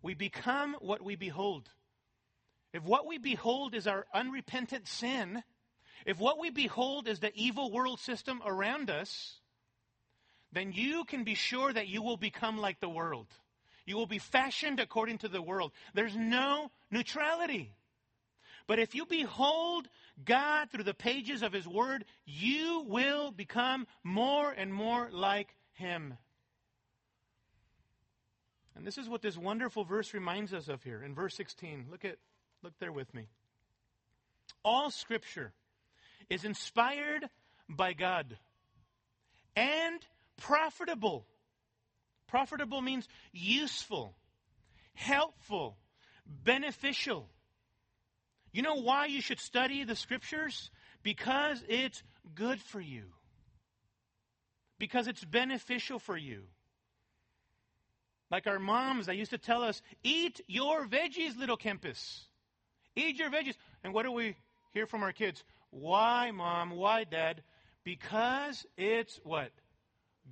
[0.01, 1.69] We become what we behold.
[2.73, 5.43] If what we behold is our unrepentant sin,
[6.05, 9.39] if what we behold is the evil world system around us,
[10.51, 13.27] then you can be sure that you will become like the world.
[13.85, 15.71] You will be fashioned according to the world.
[15.93, 17.73] There's no neutrality.
[18.67, 19.87] But if you behold
[20.23, 26.17] God through the pages of His Word, you will become more and more like Him.
[28.77, 31.87] And this is what this wonderful verse reminds us of here in verse 16.
[31.89, 32.17] Look at
[32.63, 33.27] look there with me.
[34.63, 35.51] All scripture
[36.29, 37.27] is inspired
[37.67, 38.37] by God
[39.55, 39.99] and
[40.37, 41.25] profitable
[42.27, 44.15] Profitable means useful,
[44.93, 45.77] helpful,
[46.25, 47.29] beneficial.
[48.51, 50.69] You know why you should study the scriptures?
[51.03, 52.03] Because it's
[52.35, 53.03] good for you.
[54.77, 56.43] Because it's beneficial for you.
[58.29, 62.23] Like our moms, they used to tell us, eat your veggies, little Kempis.
[62.95, 63.55] Eat your veggies.
[63.83, 64.35] And what do we
[64.73, 65.43] hear from our kids?
[65.69, 66.71] Why, mom?
[66.71, 67.41] Why, dad?
[67.83, 69.51] Because it's what?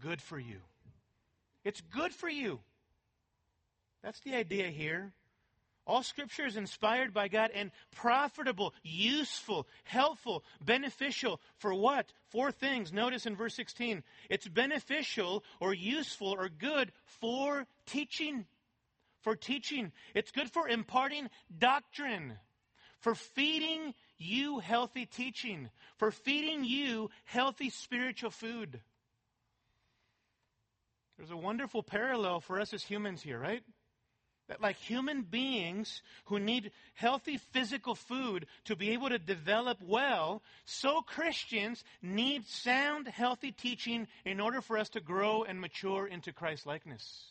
[0.01, 0.57] Good for you.
[1.63, 2.59] It's good for you.
[4.03, 5.13] That's the idea here.
[5.87, 12.11] All scripture is inspired by God and profitable, useful, helpful, beneficial for what?
[12.29, 12.91] Four things.
[12.91, 14.03] Notice in verse 16.
[14.29, 18.45] It's beneficial or useful or good for teaching.
[19.21, 19.91] For teaching.
[20.15, 22.33] It's good for imparting doctrine.
[22.99, 25.69] For feeding you healthy teaching.
[25.97, 28.81] For feeding you healthy spiritual food.
[31.17, 33.63] There's a wonderful parallel for us as humans here, right?
[34.47, 40.43] That, like human beings who need healthy physical food to be able to develop well,
[40.65, 46.31] so Christians need sound, healthy teaching in order for us to grow and mature into
[46.31, 47.25] Christ likeness.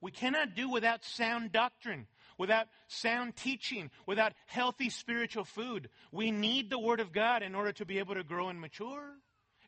[0.00, 2.06] We cannot do without sound doctrine,
[2.38, 5.88] without sound teaching, without healthy spiritual food.
[6.12, 9.16] We need the Word of God in order to be able to grow and mature.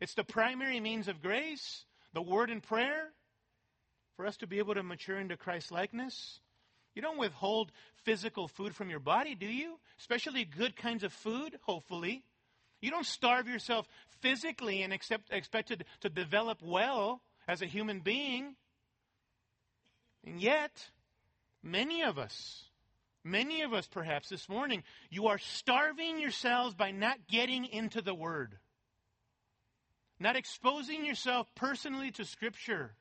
[0.01, 3.13] It's the primary means of grace the word and prayer
[4.21, 6.41] for us to be able to mature into Christ likeness.
[6.95, 7.73] You don't withhold
[8.05, 9.79] physical food from your body, do you?
[9.99, 12.23] Especially good kinds of food, hopefully.
[12.83, 13.89] You don't starve yourself
[14.21, 15.31] physically and accept,
[16.03, 18.57] to develop well as a human being.
[20.27, 20.91] And yet,
[21.63, 22.65] many of us,
[23.25, 28.15] many of us perhaps this morning, you are starving yourselves by not getting into the
[28.15, 28.59] Word
[30.21, 32.93] not exposing yourself personally to Scripture,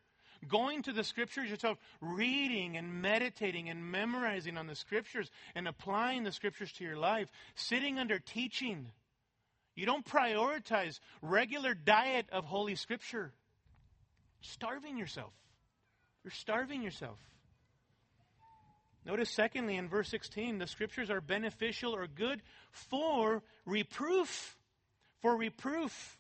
[0.48, 6.24] going to the Scriptures yourself, reading and meditating and memorizing on the Scriptures and applying
[6.24, 8.88] the Scriptures to your life, sitting under teaching.
[9.76, 13.34] You don't prioritize regular diet of Holy Scripture.
[14.42, 15.34] Starving yourself.
[16.24, 17.18] You're starving yourself.
[19.06, 24.58] Notice, secondly, in verse 16, the scriptures are beneficial or good for reproof.
[25.22, 26.18] For reproof.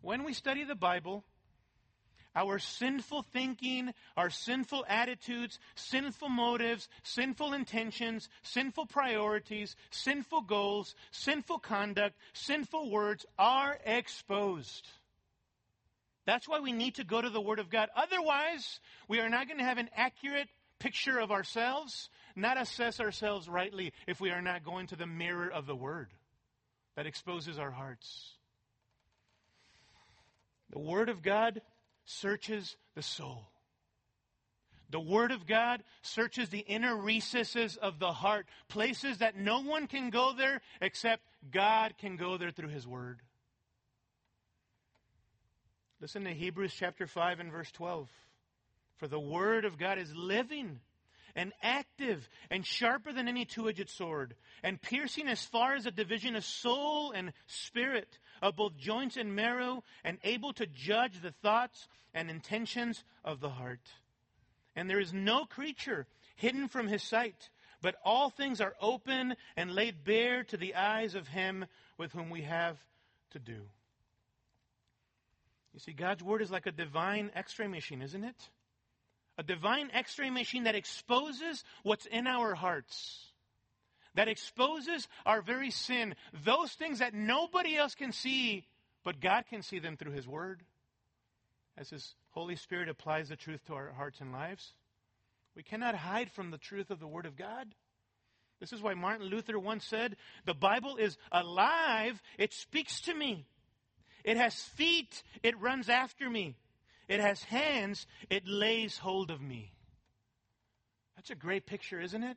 [0.00, 1.24] When we study the Bible,
[2.34, 11.58] our sinful thinking, our sinful attitudes, sinful motives, sinful intentions, sinful priorities, sinful goals, sinful
[11.58, 14.88] conduct, sinful words are exposed.
[16.24, 17.88] That's why we need to go to the Word of God.
[17.96, 23.48] Otherwise, we are not going to have an accurate picture of ourselves, not assess ourselves
[23.48, 26.08] rightly if we are not going to the mirror of the Word
[26.96, 28.34] that exposes our hearts.
[30.70, 31.60] The Word of God
[32.04, 33.48] searches the soul.
[34.90, 39.86] The Word of God searches the inner recesses of the heart, places that no one
[39.86, 43.20] can go there except God can go there through His Word.
[45.98, 48.10] Listen to Hebrews chapter 5 and verse 12.
[48.96, 50.80] For the Word of God is living
[51.34, 55.90] and active and sharper than any two edged sword, and piercing as far as a
[55.90, 61.30] division of soul and spirit, of both joints and marrow, and able to judge the
[61.30, 63.88] thoughts and intentions of the heart.
[64.76, 67.48] And there is no creature hidden from his sight,
[67.80, 71.64] but all things are open and laid bare to the eyes of him
[71.96, 72.78] with whom we have
[73.30, 73.62] to do.
[75.72, 78.50] You see, God's word is like a divine x ray machine, isn't it?
[79.38, 83.31] a divine x ray machine that exposes what's in our hearts,
[84.14, 88.66] that exposes our very sin, those things that nobody else can see,
[89.04, 90.62] but God can see them through His Word.
[91.76, 94.72] As His Holy Spirit applies the truth to our hearts and lives.
[95.56, 97.74] We cannot hide from the truth of the Word of God.
[98.60, 103.46] This is why Martin Luther once said, The Bible is alive, it speaks to me.
[104.24, 106.56] It has feet, it runs after me.
[107.08, 109.72] It has hands, it lays hold of me.
[111.16, 112.36] That's a great picture, isn't it?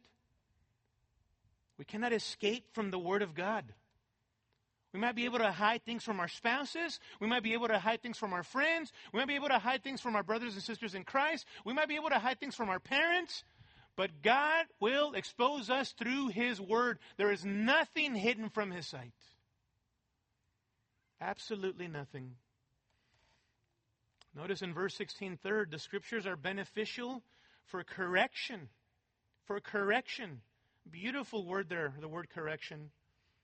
[1.77, 3.65] We cannot escape from the Word of God.
[4.93, 7.01] We might be able to hide things from our spouses.
[7.19, 8.93] We might be able to hide things from our friends.
[9.11, 11.45] We might be able to hide things from our brothers and sisters in Christ.
[11.65, 13.43] We might be able to hide things from our parents.
[13.97, 16.99] But God will expose us through His Word.
[17.17, 19.11] There is nothing hidden from His sight.
[21.19, 22.35] Absolutely nothing.
[24.33, 27.21] Notice in verse 16, third, the scriptures are beneficial
[27.65, 28.69] for correction.
[29.45, 30.41] For correction.
[30.91, 32.91] Beautiful word there, the word correction.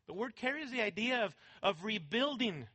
[0.07, 2.67] The word carries the idea of, of rebuilding,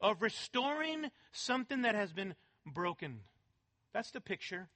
[0.00, 2.34] of restoring something that has been
[2.66, 3.20] broken.
[3.92, 4.68] That's the picture.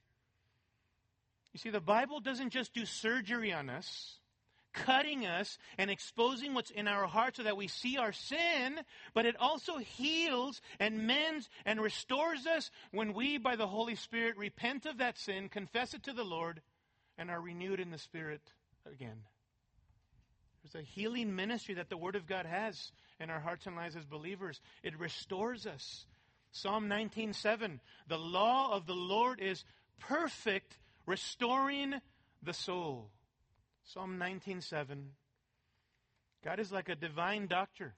[1.53, 4.19] You see, the Bible doesn't just do surgery on us,
[4.73, 8.79] cutting us and exposing what's in our heart so that we see our sin,
[9.13, 14.37] but it also heals and mends and restores us when we, by the Holy Spirit,
[14.37, 16.61] repent of that sin, confess it to the Lord,
[17.17, 18.41] and are renewed in the Spirit
[18.85, 19.23] again.
[20.73, 23.95] There's a healing ministry that the Word of God has in our hearts and lives
[23.95, 24.59] as believers.
[24.83, 26.05] It restores us.
[26.51, 29.63] Psalm 19:7 The law of the Lord is
[29.99, 32.01] perfect, restoring
[32.41, 33.11] the soul.
[33.83, 35.11] Psalm 19:7
[36.43, 37.95] God is like a divine doctor,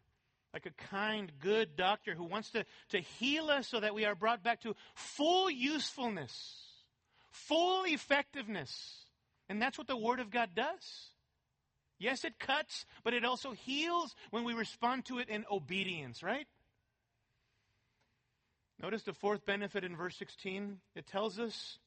[0.54, 4.16] like a kind, good doctor who wants to, to heal us so that we are
[4.16, 6.84] brought back to full usefulness,
[7.32, 9.06] full effectiveness.
[9.48, 11.12] And that's what the Word of God does.
[12.00, 16.48] Yes, it cuts, but it also heals when we respond to it in obedience, right?
[18.82, 20.78] Notice the fourth benefit in verse 16.
[20.96, 21.78] It tells us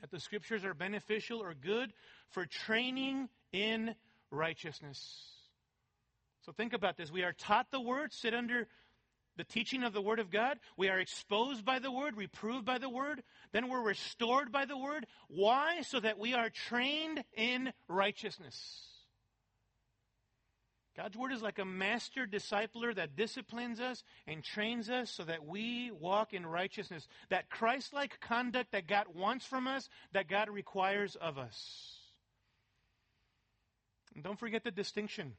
[0.00, 1.92] that the scriptures are beneficial or good
[2.30, 3.96] for training in
[4.30, 5.24] righteousness.
[6.46, 7.10] So think about this.
[7.10, 8.68] We are taught the word, sit under
[9.36, 10.60] the teaching of the word of God.
[10.76, 13.24] We are exposed by the word, reproved by the word.
[13.52, 15.06] Then we're restored by the word.
[15.28, 15.80] Why?
[15.82, 18.93] So that we are trained in righteousness.
[20.96, 25.44] God's word is like a master discipler that disciplines us and trains us so that
[25.44, 27.08] we walk in righteousness.
[27.30, 31.96] That Christ like conduct that God wants from us, that God requires of us.
[34.14, 35.32] And don't forget the distinction.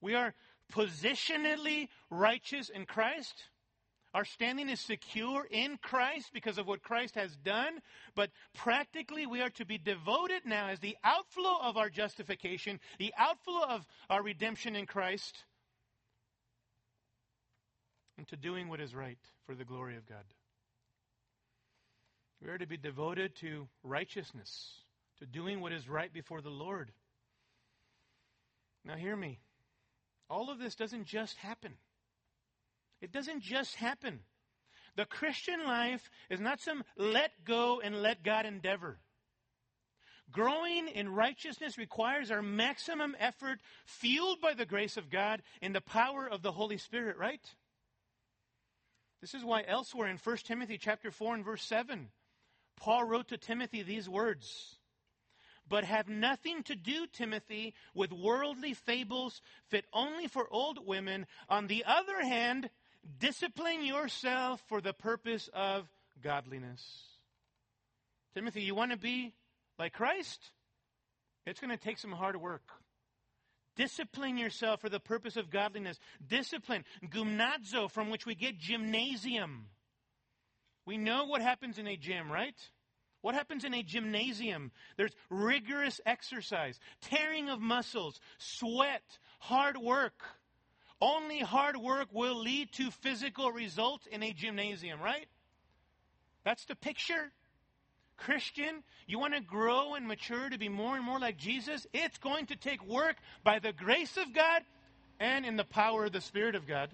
[0.00, 0.34] We are
[0.72, 3.34] positionally righteous in Christ
[4.16, 7.82] our standing is secure in Christ because of what Christ has done,
[8.14, 13.12] but practically we are to be devoted now as the outflow of our justification, the
[13.18, 15.36] outflow of our redemption in Christ,
[18.16, 20.24] into doing what is right for the glory of God.
[22.42, 24.80] We are to be devoted to righteousness,
[25.18, 26.90] to doing what is right before the Lord.
[28.82, 29.40] Now, hear me.
[30.30, 31.74] All of this doesn't just happen.
[33.00, 34.20] It doesn't just happen.
[34.96, 38.98] The Christian life is not some let go and let God endeavor.
[40.32, 45.80] Growing in righteousness requires our maximum effort, fueled by the grace of God and the
[45.80, 47.42] power of the Holy Spirit, right?
[49.20, 52.08] This is why elsewhere in 1 Timothy chapter 4 and verse 7,
[52.76, 54.76] Paul wrote to Timothy these words.
[55.68, 61.26] But have nothing to do, Timothy, with worldly fables fit only for old women.
[61.48, 62.70] On the other hand,
[63.18, 65.88] Discipline yourself for the purpose of
[66.22, 66.82] godliness.
[68.34, 69.32] Timothy, you want to be
[69.78, 70.50] like Christ?
[71.46, 72.68] It's going to take some hard work.
[73.76, 75.98] Discipline yourself for the purpose of godliness.
[76.26, 79.66] Discipline, gymnazo, from which we get gymnasium.
[80.86, 82.56] We know what happens in a gym, right?
[83.20, 84.70] What happens in a gymnasium?
[84.96, 90.22] There's rigorous exercise, tearing of muscles, sweat, hard work.
[91.00, 95.26] Only hard work will lead to physical results in a gymnasium, right?
[96.44, 97.32] That's the picture.
[98.16, 101.86] Christian, you want to grow and mature to be more and more like Jesus?
[101.92, 104.62] It's going to take work by the grace of God
[105.20, 106.90] and in the power of the Spirit of God.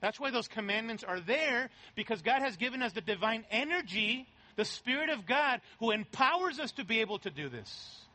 [0.00, 4.26] That's why those commandments are there because God has given us the divine energy,
[4.56, 8.07] the Spirit of God, who empowers us to be able to do this.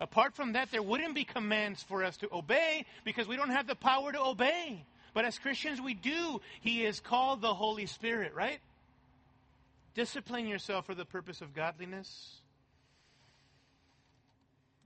[0.00, 3.66] Apart from that, there wouldn't be commands for us to obey because we don't have
[3.66, 4.84] the power to obey.
[5.12, 6.40] But as Christians, we do.
[6.60, 8.60] He is called the Holy Spirit, right?
[9.94, 12.40] Discipline yourself for the purpose of godliness.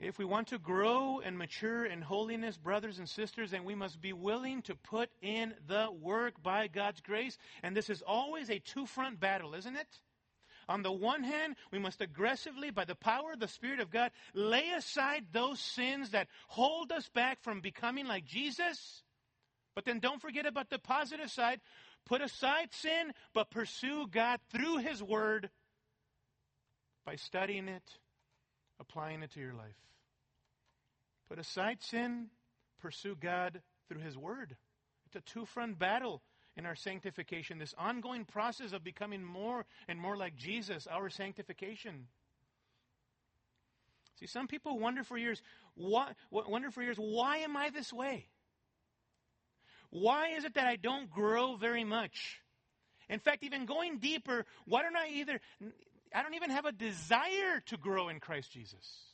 [0.00, 4.00] If we want to grow and mature in holiness, brothers and sisters, then we must
[4.00, 7.38] be willing to put in the work by God's grace.
[7.62, 9.86] And this is always a two front battle, isn't it?
[10.68, 14.10] On the one hand, we must aggressively, by the power of the Spirit of God,
[14.32, 19.02] lay aside those sins that hold us back from becoming like Jesus.
[19.74, 21.60] But then don't forget about the positive side.
[22.06, 25.50] Put aside sin, but pursue God through His Word
[27.04, 27.82] by studying it,
[28.78, 29.76] applying it to your life.
[31.28, 32.28] Put aside sin,
[32.80, 34.56] pursue God through His Word.
[35.06, 36.22] It's a two front battle
[36.56, 42.06] in our sanctification, this ongoing process of becoming more and more like Jesus, our sanctification.
[44.20, 45.42] See, some people wonder for years,
[45.74, 48.28] why, wonder for years, why am I this way?
[49.90, 52.40] Why is it that I don't grow very much?
[53.08, 55.40] In fact, even going deeper, why don't I either,
[56.14, 59.13] I don't even have a desire to grow in Christ Jesus.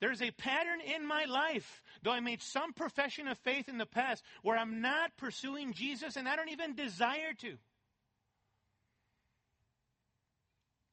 [0.00, 3.86] There's a pattern in my life, though I made some profession of faith in the
[3.86, 7.56] past, where I'm not pursuing Jesus and I don't even desire to.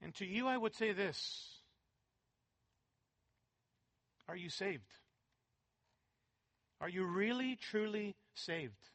[0.02, 1.50] And to you, I would say this
[4.28, 4.92] Are you saved?
[6.80, 8.91] Are you really, truly saved?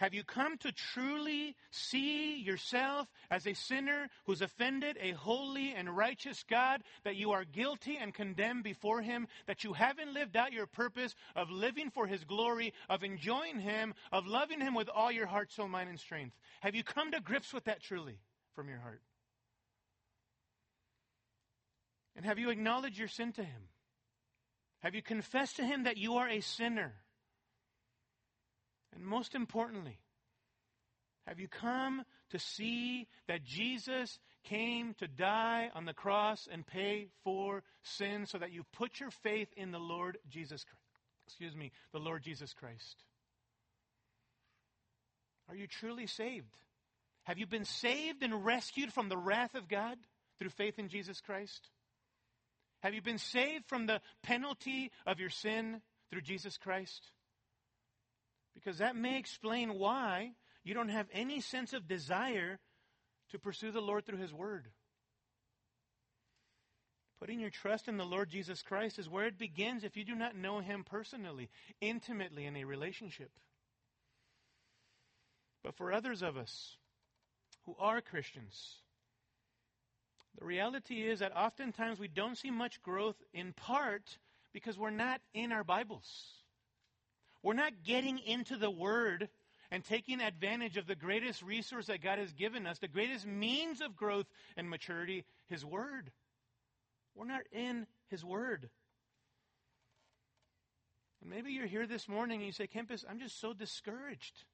[0.00, 5.94] Have you come to truly see yourself as a sinner who's offended a holy and
[5.94, 10.54] righteous God, that you are guilty and condemned before Him, that you haven't lived out
[10.54, 15.12] your purpose of living for His glory, of enjoying Him, of loving Him with all
[15.12, 16.34] your heart, soul, mind, and strength?
[16.62, 18.20] Have you come to grips with that truly
[18.54, 19.02] from your heart?
[22.16, 23.68] And have you acknowledged your sin to Him?
[24.78, 26.94] Have you confessed to Him that you are a sinner?
[28.94, 29.98] And most importantly,
[31.26, 37.08] have you come to see that Jesus came to die on the cross and pay
[37.22, 40.80] for sin so that you put your faith in the Lord Jesus Christ?
[41.28, 43.04] Excuse me, the Lord Jesus Christ.
[45.48, 46.56] Are you truly saved?
[47.24, 49.98] Have you been saved and rescued from the wrath of God
[50.38, 51.68] through faith in Jesus Christ?
[52.82, 57.12] Have you been saved from the penalty of your sin through Jesus Christ?
[58.54, 60.32] Because that may explain why
[60.64, 62.58] you don't have any sense of desire
[63.30, 64.66] to pursue the Lord through His Word.
[67.20, 70.14] Putting your trust in the Lord Jesus Christ is where it begins if you do
[70.14, 73.30] not know Him personally, intimately, in a relationship.
[75.62, 76.76] But for others of us
[77.66, 78.76] who are Christians,
[80.38, 84.18] the reality is that oftentimes we don't see much growth in part
[84.52, 86.06] because we're not in our Bibles.
[87.42, 89.28] We're not getting into the Word
[89.70, 93.80] and taking advantage of the greatest resource that God has given us, the greatest means
[93.80, 94.26] of growth
[94.56, 96.10] and maturity, His Word.
[97.14, 98.68] We're not in His Word.
[101.20, 104.44] And maybe you're here this morning and you say, Kempis, I'm just so discouraged.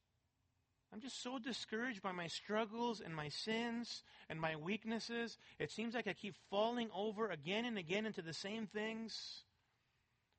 [0.92, 5.36] I'm just so discouraged by my struggles and my sins and my weaknesses.
[5.58, 9.42] It seems like I keep falling over again and again into the same things.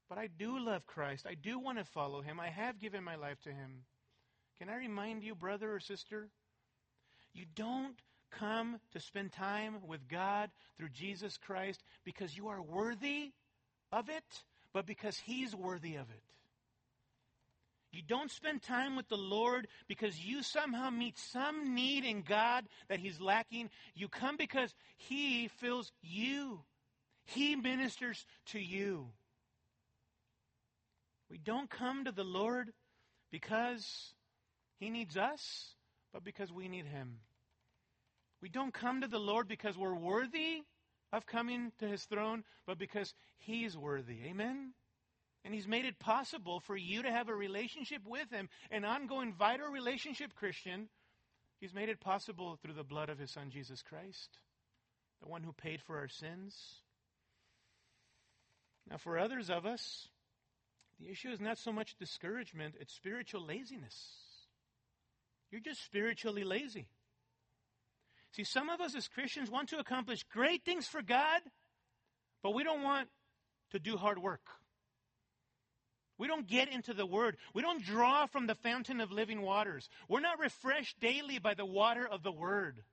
[0.10, 1.26] But I do love Christ.
[1.28, 2.40] I do want to follow him.
[2.40, 3.84] I have given my life to him.
[4.58, 6.30] Can I remind you, brother or sister?
[7.34, 8.00] You don't
[8.32, 13.32] come to spend time with God through Jesus Christ because you are worthy
[13.92, 14.44] of it,
[14.74, 16.24] but because he's worthy of it.
[17.92, 22.66] You don't spend time with the Lord because you somehow meet some need in God
[22.90, 23.70] that He's lacking.
[23.96, 26.60] You come because He fills you,
[27.24, 29.08] He ministers to you.
[31.30, 32.72] We don't come to the Lord
[33.32, 34.14] because
[34.80, 35.76] He needs us,
[36.14, 37.20] but because we need Him.
[38.42, 40.62] We don't come to the Lord because we're worthy
[41.12, 44.20] of coming to His throne, but because He's worthy.
[44.26, 44.74] Amen?
[45.44, 49.34] And He's made it possible for you to have a relationship with Him, an ongoing,
[49.34, 50.90] vital relationship, Christian.
[51.60, 54.40] He's made it possible through the blood of His Son, Jesus Christ,
[55.22, 56.56] the one who paid for our sins.
[58.90, 60.08] Now, for others of us,
[61.00, 63.96] the issue is not so much discouragement, it's spiritual laziness.
[65.52, 66.88] You're just spiritually lazy.
[68.32, 71.42] See, some of us as Christians want to accomplish great things for God,
[72.44, 73.08] but we don't want
[73.72, 74.42] to do hard work.
[76.18, 77.38] We don't get into the Word.
[77.54, 79.88] We don't draw from the fountain of living waters.
[80.10, 82.84] We're not refreshed daily by the water of the Word.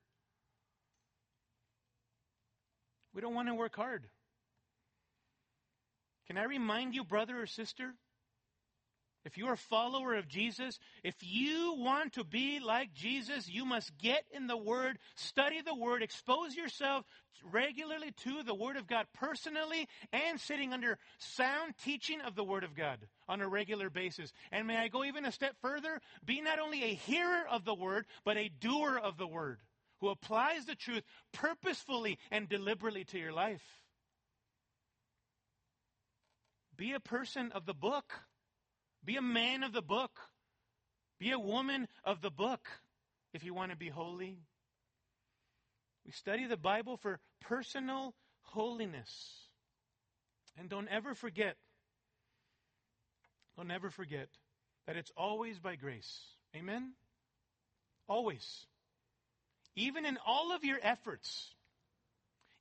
[3.14, 4.04] We don't want to work hard.
[6.26, 7.94] Can I remind you, brother or sister?
[9.24, 13.96] If you're a follower of Jesus, if you want to be like Jesus, you must
[13.96, 17.06] get in the Word, study the Word, expose yourself
[17.42, 22.64] regularly to the Word of God personally, and sitting under sound teaching of the Word
[22.64, 24.30] of God on a regular basis.
[24.52, 26.00] And may I go even a step further?
[26.22, 29.60] Be not only a hearer of the Word, but a doer of the Word
[30.00, 31.02] who applies the truth
[31.32, 33.62] purposefully and deliberately to your life.
[36.76, 38.12] Be a person of the book.
[39.04, 40.18] Be a man of the book.
[41.18, 42.68] Be a woman of the book
[43.32, 44.38] if you want to be holy.
[46.04, 49.10] We study the Bible for personal holiness.
[50.58, 51.56] And don't ever forget,
[53.56, 54.28] don't ever forget
[54.86, 56.20] that it's always by grace.
[56.54, 56.92] Amen?
[58.08, 58.66] Always.
[59.76, 61.53] Even in all of your efforts,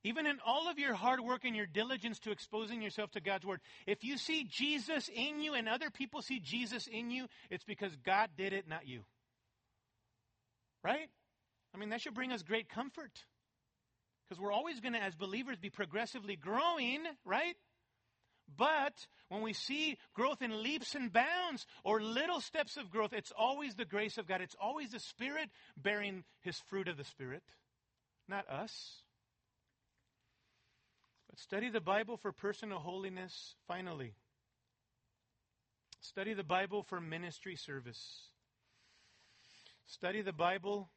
[0.04, 3.46] even in all of your hard work and your diligence to exposing yourself to God's
[3.46, 7.64] Word, if you see Jesus in you and other people see Jesus in you, it's
[7.64, 9.00] because God did it, not you.
[10.84, 11.08] Right?
[11.74, 13.10] I mean, that should bring us great comfort.
[14.28, 17.56] Because we're always going to, as believers, be progressively growing, right?
[18.56, 18.92] But
[19.28, 23.74] when we see growth in leaps and bounds or little steps of growth, it's always
[23.74, 24.42] the grace of God.
[24.42, 27.42] It's always the Spirit bearing His fruit of the Spirit,
[28.28, 29.03] not us.
[31.34, 34.14] But study the Bible for personal holiness, finally.
[36.00, 38.28] Study the Bible for ministry service.
[39.84, 40.90] Study the Bible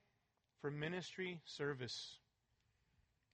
[0.62, 2.20] for ministry service.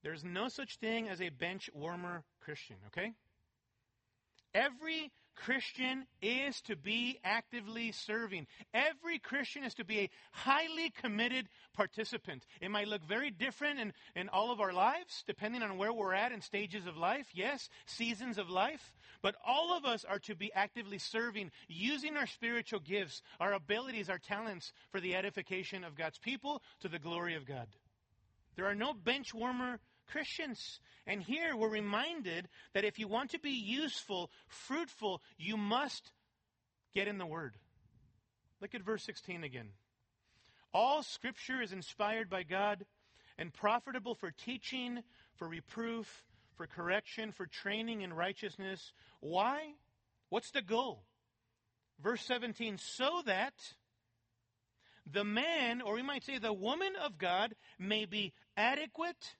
[0.01, 3.11] There's no such thing as a bench warmer Christian, okay?
[4.53, 8.47] Every Christian is to be actively serving.
[8.73, 12.45] Every Christian is to be a highly committed participant.
[12.61, 16.13] It might look very different in, in all of our lives, depending on where we're
[16.13, 17.27] at in stages of life.
[17.33, 18.93] Yes, seasons of life.
[19.21, 24.09] But all of us are to be actively serving, using our spiritual gifts, our abilities,
[24.09, 27.67] our talents for the edification of God's people to the glory of God.
[28.55, 29.79] There are no bench warmer
[30.11, 30.79] Christians.
[31.05, 36.11] And here we're reminded that if you want to be useful, fruitful, you must
[36.93, 37.55] get in the Word.
[38.61, 39.69] Look at verse 16 again.
[40.73, 42.85] All Scripture is inspired by God
[43.37, 45.03] and profitable for teaching,
[45.35, 46.23] for reproof,
[46.55, 48.93] for correction, for training in righteousness.
[49.19, 49.73] Why?
[50.29, 51.03] What's the goal?
[52.01, 53.53] Verse 17, so that
[55.11, 59.35] the man, or we might say the woman of God, may be adequate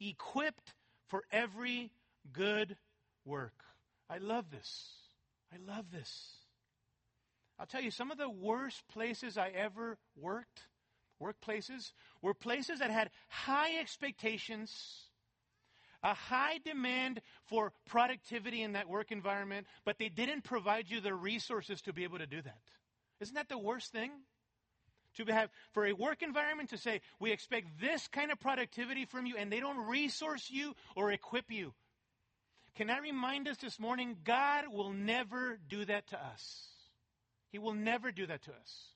[0.00, 0.74] equipped
[1.08, 1.92] for every
[2.32, 2.76] good
[3.24, 3.64] work.
[4.08, 4.88] I love this.
[5.52, 6.34] I love this.
[7.58, 10.62] I'll tell you, some of the worst places I ever worked,
[11.22, 11.92] workplaces,
[12.22, 14.72] were places that had high expectations,
[16.02, 21.14] a high demand for productivity in that work environment, but they didn't provide you the
[21.14, 22.62] resources to be able to do that.
[23.20, 24.10] Isn't that the worst thing?
[25.16, 29.26] To have, for a work environment to say, we expect this kind of productivity from
[29.26, 31.72] you, and they don't resource you or equip you.
[32.76, 36.68] Can I remind us this morning, God will never do that to us.
[37.50, 38.92] He will never do that to us.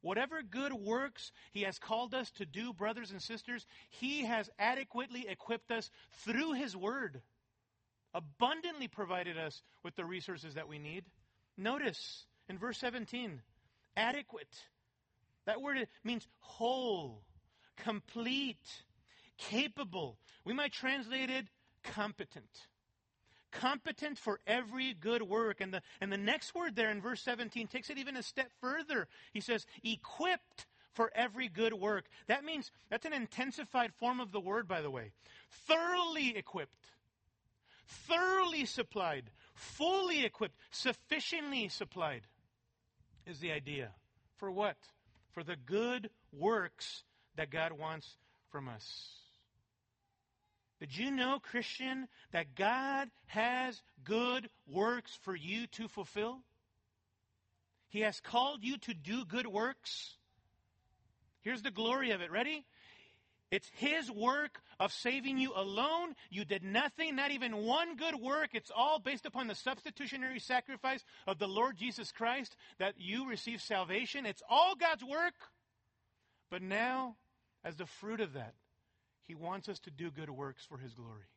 [0.00, 5.26] Whatever good works He has called us to do, brothers and sisters, He has adequately
[5.28, 5.90] equipped us
[6.24, 7.22] through His Word,
[8.14, 11.04] abundantly provided us with the resources that we need.
[11.58, 13.42] Notice in verse 17,
[13.96, 14.54] adequate.
[15.46, 17.22] That word means whole,
[17.76, 18.84] complete,
[19.38, 20.18] capable.
[20.44, 21.46] We might translate it
[21.82, 22.66] competent.
[23.52, 25.60] Competent for every good work.
[25.60, 28.50] And the, and the next word there in verse 17 takes it even a step
[28.60, 29.08] further.
[29.32, 32.06] He says, equipped for every good work.
[32.26, 35.12] That means, that's an intensified form of the word, by the way.
[35.50, 36.90] Thoroughly equipped,
[37.86, 42.22] thoroughly supplied, fully equipped, sufficiently supplied
[43.26, 43.90] is the idea.
[44.36, 44.76] For what?
[45.36, 47.04] For the good works
[47.36, 48.16] that God wants
[48.50, 49.10] from us.
[50.80, 56.38] Did you know, Christian, that God has good works for you to fulfill?
[57.90, 60.14] He has called you to do good works.
[61.42, 62.30] Here's the glory of it.
[62.30, 62.64] Ready?
[63.50, 66.14] It's His work of saving you alone.
[66.30, 68.50] You did nothing, not even one good work.
[68.54, 73.60] It's all based upon the substitutionary sacrifice of the Lord Jesus Christ that you receive
[73.60, 74.26] salvation.
[74.26, 75.34] It's all God's work.
[76.50, 77.16] But now,
[77.64, 78.54] as the fruit of that,
[79.26, 81.28] He wants us to do good works for His glory,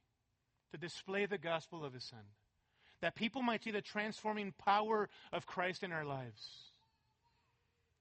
[0.71, 2.23] to display the gospel of His Son,
[3.01, 6.71] that people might see the transforming power of Christ in our lives.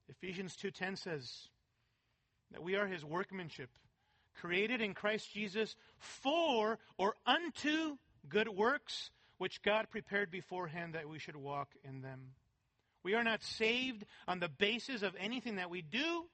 [0.08, 1.48] Ephesians 2:10 says
[2.50, 3.68] that we are his workmanship
[4.40, 7.96] created in Christ Jesus for or unto
[8.28, 12.20] good works, which God prepared beforehand that we should walk in them.
[13.02, 16.24] We are not saved on the basis of anything that we do,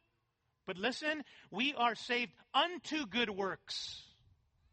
[0.66, 4.00] but listen, we are saved unto good works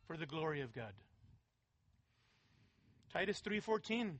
[0.07, 0.93] for the glory of God.
[3.11, 4.19] Titus 3:14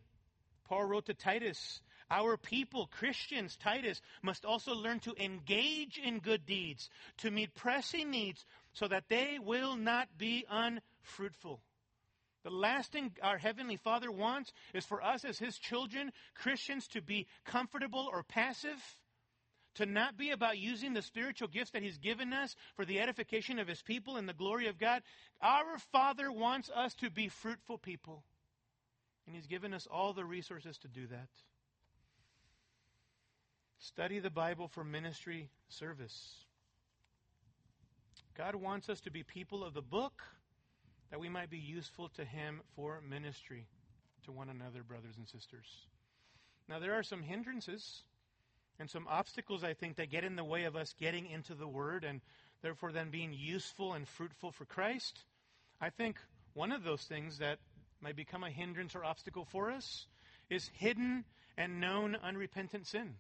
[0.72, 6.46] Paul wrote to Titus, Our people, Christians, Titus, must also learn to engage in good
[6.46, 11.62] deeds, to meet pressing needs, so that they will not be unfruitful.
[12.44, 17.02] The last thing our Heavenly Father wants is for us as His children, Christians, to
[17.02, 18.82] be comfortable or passive,
[19.76, 23.60] to not be about using the spiritual gifts that He's given us for the edification
[23.60, 25.04] of His people and the glory of God.
[25.42, 28.24] Our Father wants us to be fruitful people,
[29.28, 31.30] and He's given us all the resources to do that.
[33.78, 36.46] Study the Bible for ministry service.
[38.38, 40.22] God wants us to be people of the book
[41.10, 43.68] that we might be useful to Him for ministry
[44.26, 45.68] to one another, brothers and sisters.
[46.70, 48.04] Now, there are some hindrances
[48.80, 51.68] and some obstacles, I think, that get in the way of us getting into the
[51.68, 52.22] Word and
[52.62, 55.20] therefore then being useful and fruitful for Christ.
[55.82, 56.18] I think
[56.54, 57.60] one of those things that
[58.00, 60.08] might become a hindrance or obstacle for us
[60.50, 61.26] is hidden
[61.58, 63.16] and known unrepentant sin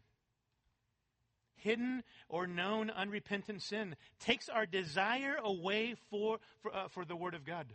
[1.61, 7.33] hidden or known unrepentant sin takes our desire away for, for, uh, for the Word
[7.33, 7.67] of God.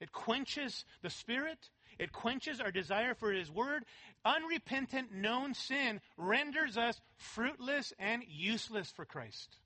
[0.00, 1.70] It quenches the Spirit.
[1.98, 3.84] It quenches our desire for His Word.
[4.24, 9.56] Unrepentant, known sin renders us fruitless and useless for Christ.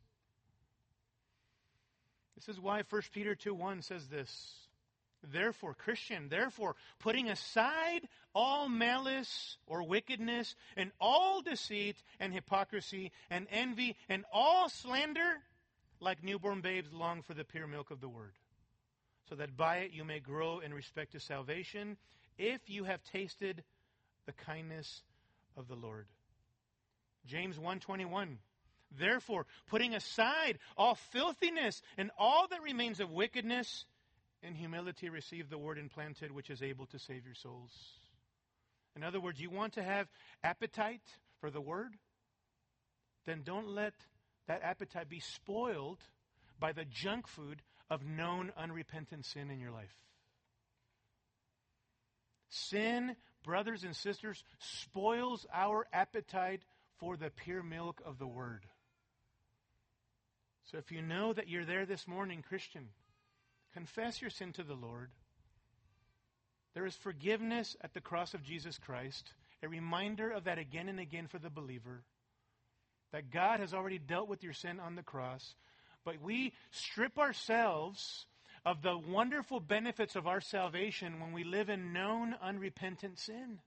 [2.36, 4.65] This is why 1 Peter 2 1 says this.
[5.22, 13.46] Therefore, Christian, therefore, putting aside all malice or wickedness and all deceit and hypocrisy and
[13.50, 15.42] envy and all slander,
[16.00, 18.34] like newborn babes long for the pure milk of the word,
[19.28, 21.96] so that by it you may grow in respect to salvation,
[22.38, 23.64] if you have tasted
[24.26, 25.02] the kindness
[25.56, 26.06] of the Lord.
[27.26, 28.38] James 121
[28.92, 33.84] Therefore, putting aside all filthiness and all that remains of wickedness,
[34.46, 37.72] in humility receive the word implanted which is able to save your souls.
[38.94, 40.08] In other words, you want to have
[40.42, 41.02] appetite
[41.40, 41.92] for the word?
[43.26, 43.92] Then don't let
[44.46, 45.98] that appetite be spoiled
[46.58, 49.94] by the junk food of known unrepentant sin in your life.
[52.48, 56.62] Sin, brothers and sisters, spoils our appetite
[56.98, 58.64] for the pure milk of the word.
[60.70, 62.88] So if you know that you're there this morning, Christian,
[63.76, 65.10] Confess your sin to the Lord.
[66.72, 70.98] There is forgiveness at the cross of Jesus Christ, a reminder of that again and
[70.98, 72.02] again for the believer.
[73.12, 75.54] That God has already dealt with your sin on the cross,
[76.06, 78.24] but we strip ourselves
[78.64, 83.58] of the wonderful benefits of our salvation when we live in known unrepentant sin.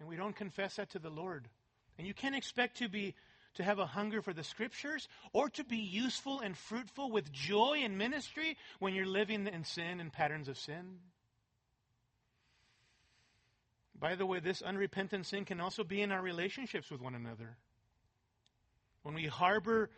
[0.00, 1.48] And we don't confess that to the Lord.
[1.96, 3.14] And you can't expect to be
[3.54, 7.78] to have a hunger for the scriptures, or to be useful and fruitful with joy
[7.82, 10.98] in ministry when you're living in sin and patterns of sin.
[13.98, 17.56] By the way, this unrepentant sin can also be in our relationships with one another.
[19.02, 19.90] When we harbor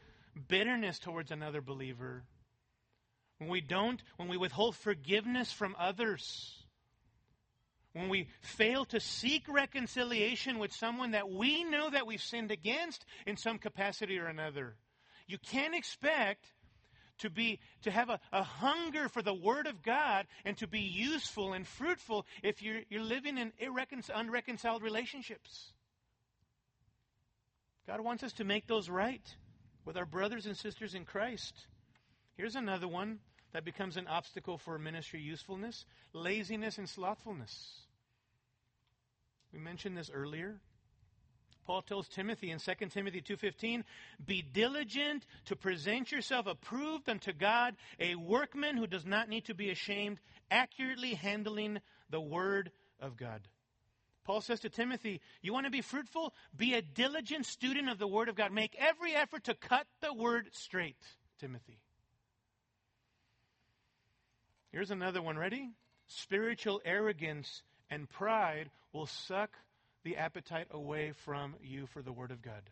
[0.48, 2.24] bitterness towards another believer,
[3.38, 6.65] when we don't, when we withhold forgiveness from others,
[7.96, 13.06] when we fail to seek reconciliation with someone that we know that we've sinned against
[13.26, 14.76] in some capacity or another.
[15.26, 16.44] You can't expect
[17.20, 20.80] to be to have a, a hunger for the word of God and to be
[20.80, 25.72] useful and fruitful if you're, you're living in irrecon- unreconciled relationships.
[27.86, 29.26] God wants us to make those right
[29.86, 31.54] with our brothers and sisters in Christ.
[32.36, 33.20] Here's another one
[33.54, 37.85] that becomes an obstacle for ministry usefulness laziness and slothfulness.
[39.56, 40.60] We mentioned this earlier.
[41.64, 43.86] Paul tells Timothy in 2 Timothy 2:15,
[44.22, 49.54] "Be diligent to present yourself approved unto God, a workman who does not need to
[49.54, 51.80] be ashamed, accurately handling
[52.10, 53.48] the word of God."
[54.24, 56.34] Paul says to Timothy, "You want to be fruitful?
[56.54, 58.52] Be a diligent student of the word of God.
[58.52, 61.80] Make every effort to cut the word straight." Timothy.
[64.70, 65.38] Here's another one.
[65.38, 65.72] Ready?
[66.08, 69.50] Spiritual arrogance and pride will suck
[70.04, 72.62] the appetite away from you for the Word of God.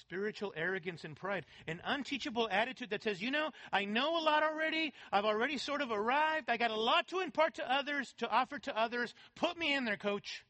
[0.00, 1.44] Spiritual arrogance and pride.
[1.66, 4.94] An unteachable attitude that says, you know, I know a lot already.
[5.12, 6.48] I've already sort of arrived.
[6.48, 9.12] I got a lot to impart to others, to offer to others.
[9.36, 10.44] Put me in there, coach.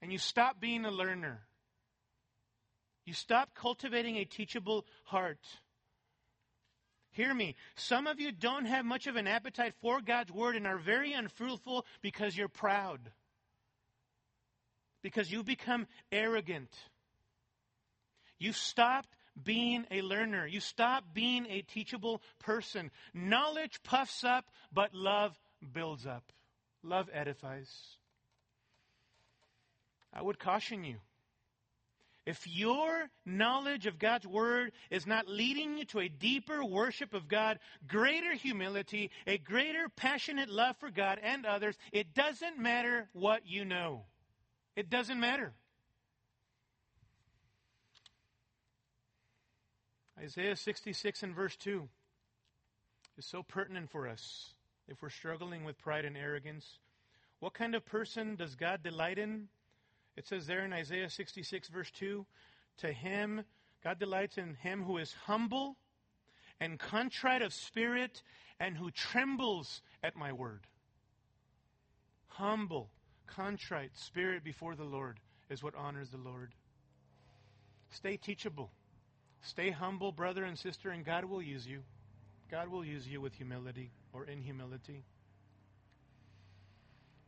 [0.00, 1.42] And you stop being a learner.
[3.04, 5.46] You stop cultivating a teachable heart.
[7.12, 7.56] Hear me.
[7.76, 11.12] Some of you don't have much of an appetite for God's word and are very
[11.12, 13.00] unfruitful because you're proud.
[15.02, 16.70] Because you become arrogant.
[18.38, 20.46] You stopped being a learner.
[20.46, 22.90] You stopped being a teachable person.
[23.12, 25.38] Knowledge puffs up, but love
[25.72, 26.32] builds up.
[26.82, 27.70] Love edifies.
[30.12, 30.96] I would caution you.
[32.24, 37.26] If your knowledge of God's Word is not leading you to a deeper worship of
[37.26, 37.58] God,
[37.88, 43.64] greater humility, a greater passionate love for God and others, it doesn't matter what you
[43.64, 44.04] know.
[44.76, 45.52] It doesn't matter.
[50.18, 51.88] Isaiah 66 and verse 2
[53.18, 54.54] is so pertinent for us
[54.86, 56.78] if we're struggling with pride and arrogance.
[57.40, 59.48] What kind of person does God delight in?
[60.16, 62.26] It says there in Isaiah 66, verse 2
[62.78, 63.44] To him,
[63.82, 65.76] God delights in him who is humble
[66.60, 68.22] and contrite of spirit
[68.60, 70.66] and who trembles at my word.
[72.28, 72.90] Humble,
[73.26, 75.18] contrite spirit before the Lord
[75.50, 76.52] is what honors the Lord.
[77.90, 78.70] Stay teachable.
[79.42, 81.82] Stay humble, brother and sister, and God will use you.
[82.50, 85.04] God will use you with humility or in humility.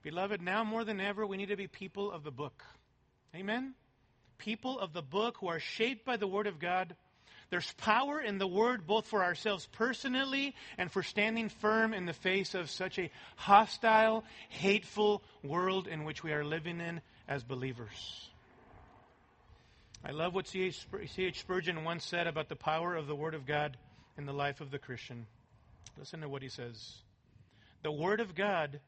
[0.04, 2.62] Beloved, now more than ever, we need to be people of the book.
[3.34, 3.72] Amen?
[4.36, 6.94] People of the book who are shaped by the Word of God.
[7.48, 12.12] There's power in the Word both for ourselves personally and for standing firm in the
[12.12, 18.28] face of such a hostile, hateful world in which we are living in as believers.
[20.04, 21.40] I love what C.H.
[21.40, 23.78] Spurgeon once said about the power of the Word of God
[24.18, 25.26] in the life of the Christian.
[25.98, 26.96] Listen to what he says.
[27.82, 28.80] The Word of God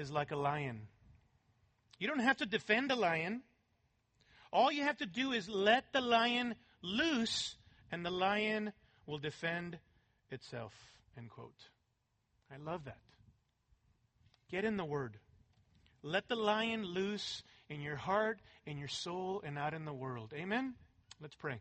[0.00, 0.80] is like a lion.
[1.98, 3.42] You don't have to defend a lion.
[4.50, 7.54] All you have to do is let the lion loose,
[7.92, 8.72] and the lion
[9.06, 9.78] will defend
[10.30, 10.72] itself.
[11.18, 11.68] End quote.
[12.50, 12.98] I love that.
[14.50, 15.18] Get in the Word.
[16.02, 20.32] Let the lion loose in your heart, in your soul, and out in the world.
[20.34, 20.74] Amen?
[21.20, 21.60] Let's pray.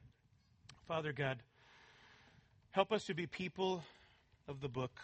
[0.87, 1.43] Father God,
[2.71, 3.83] help us to be people
[4.47, 4.97] of the book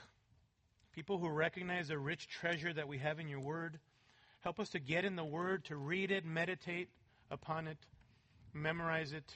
[0.95, 3.77] people who recognize the rich treasure that we have in your word.
[4.39, 6.87] Help us to get in the word, to read it, meditate
[7.29, 7.77] upon it,
[8.53, 9.35] memorize it,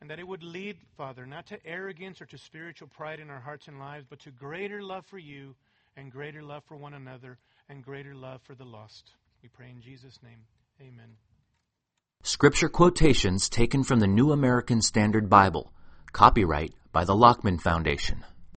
[0.00, 3.40] and that it would lead, Father, not to arrogance or to spiritual pride in our
[3.40, 5.54] hearts and lives, but to greater love for you
[5.96, 7.38] and greater love for one another
[7.70, 9.12] and greater love for the lost.
[9.42, 10.40] We pray in Jesus' name.
[10.80, 11.16] Amen.
[12.22, 15.72] Scripture quotations taken from the New American Standard Bible.
[16.12, 18.24] Copyright by the Lockman Foundation.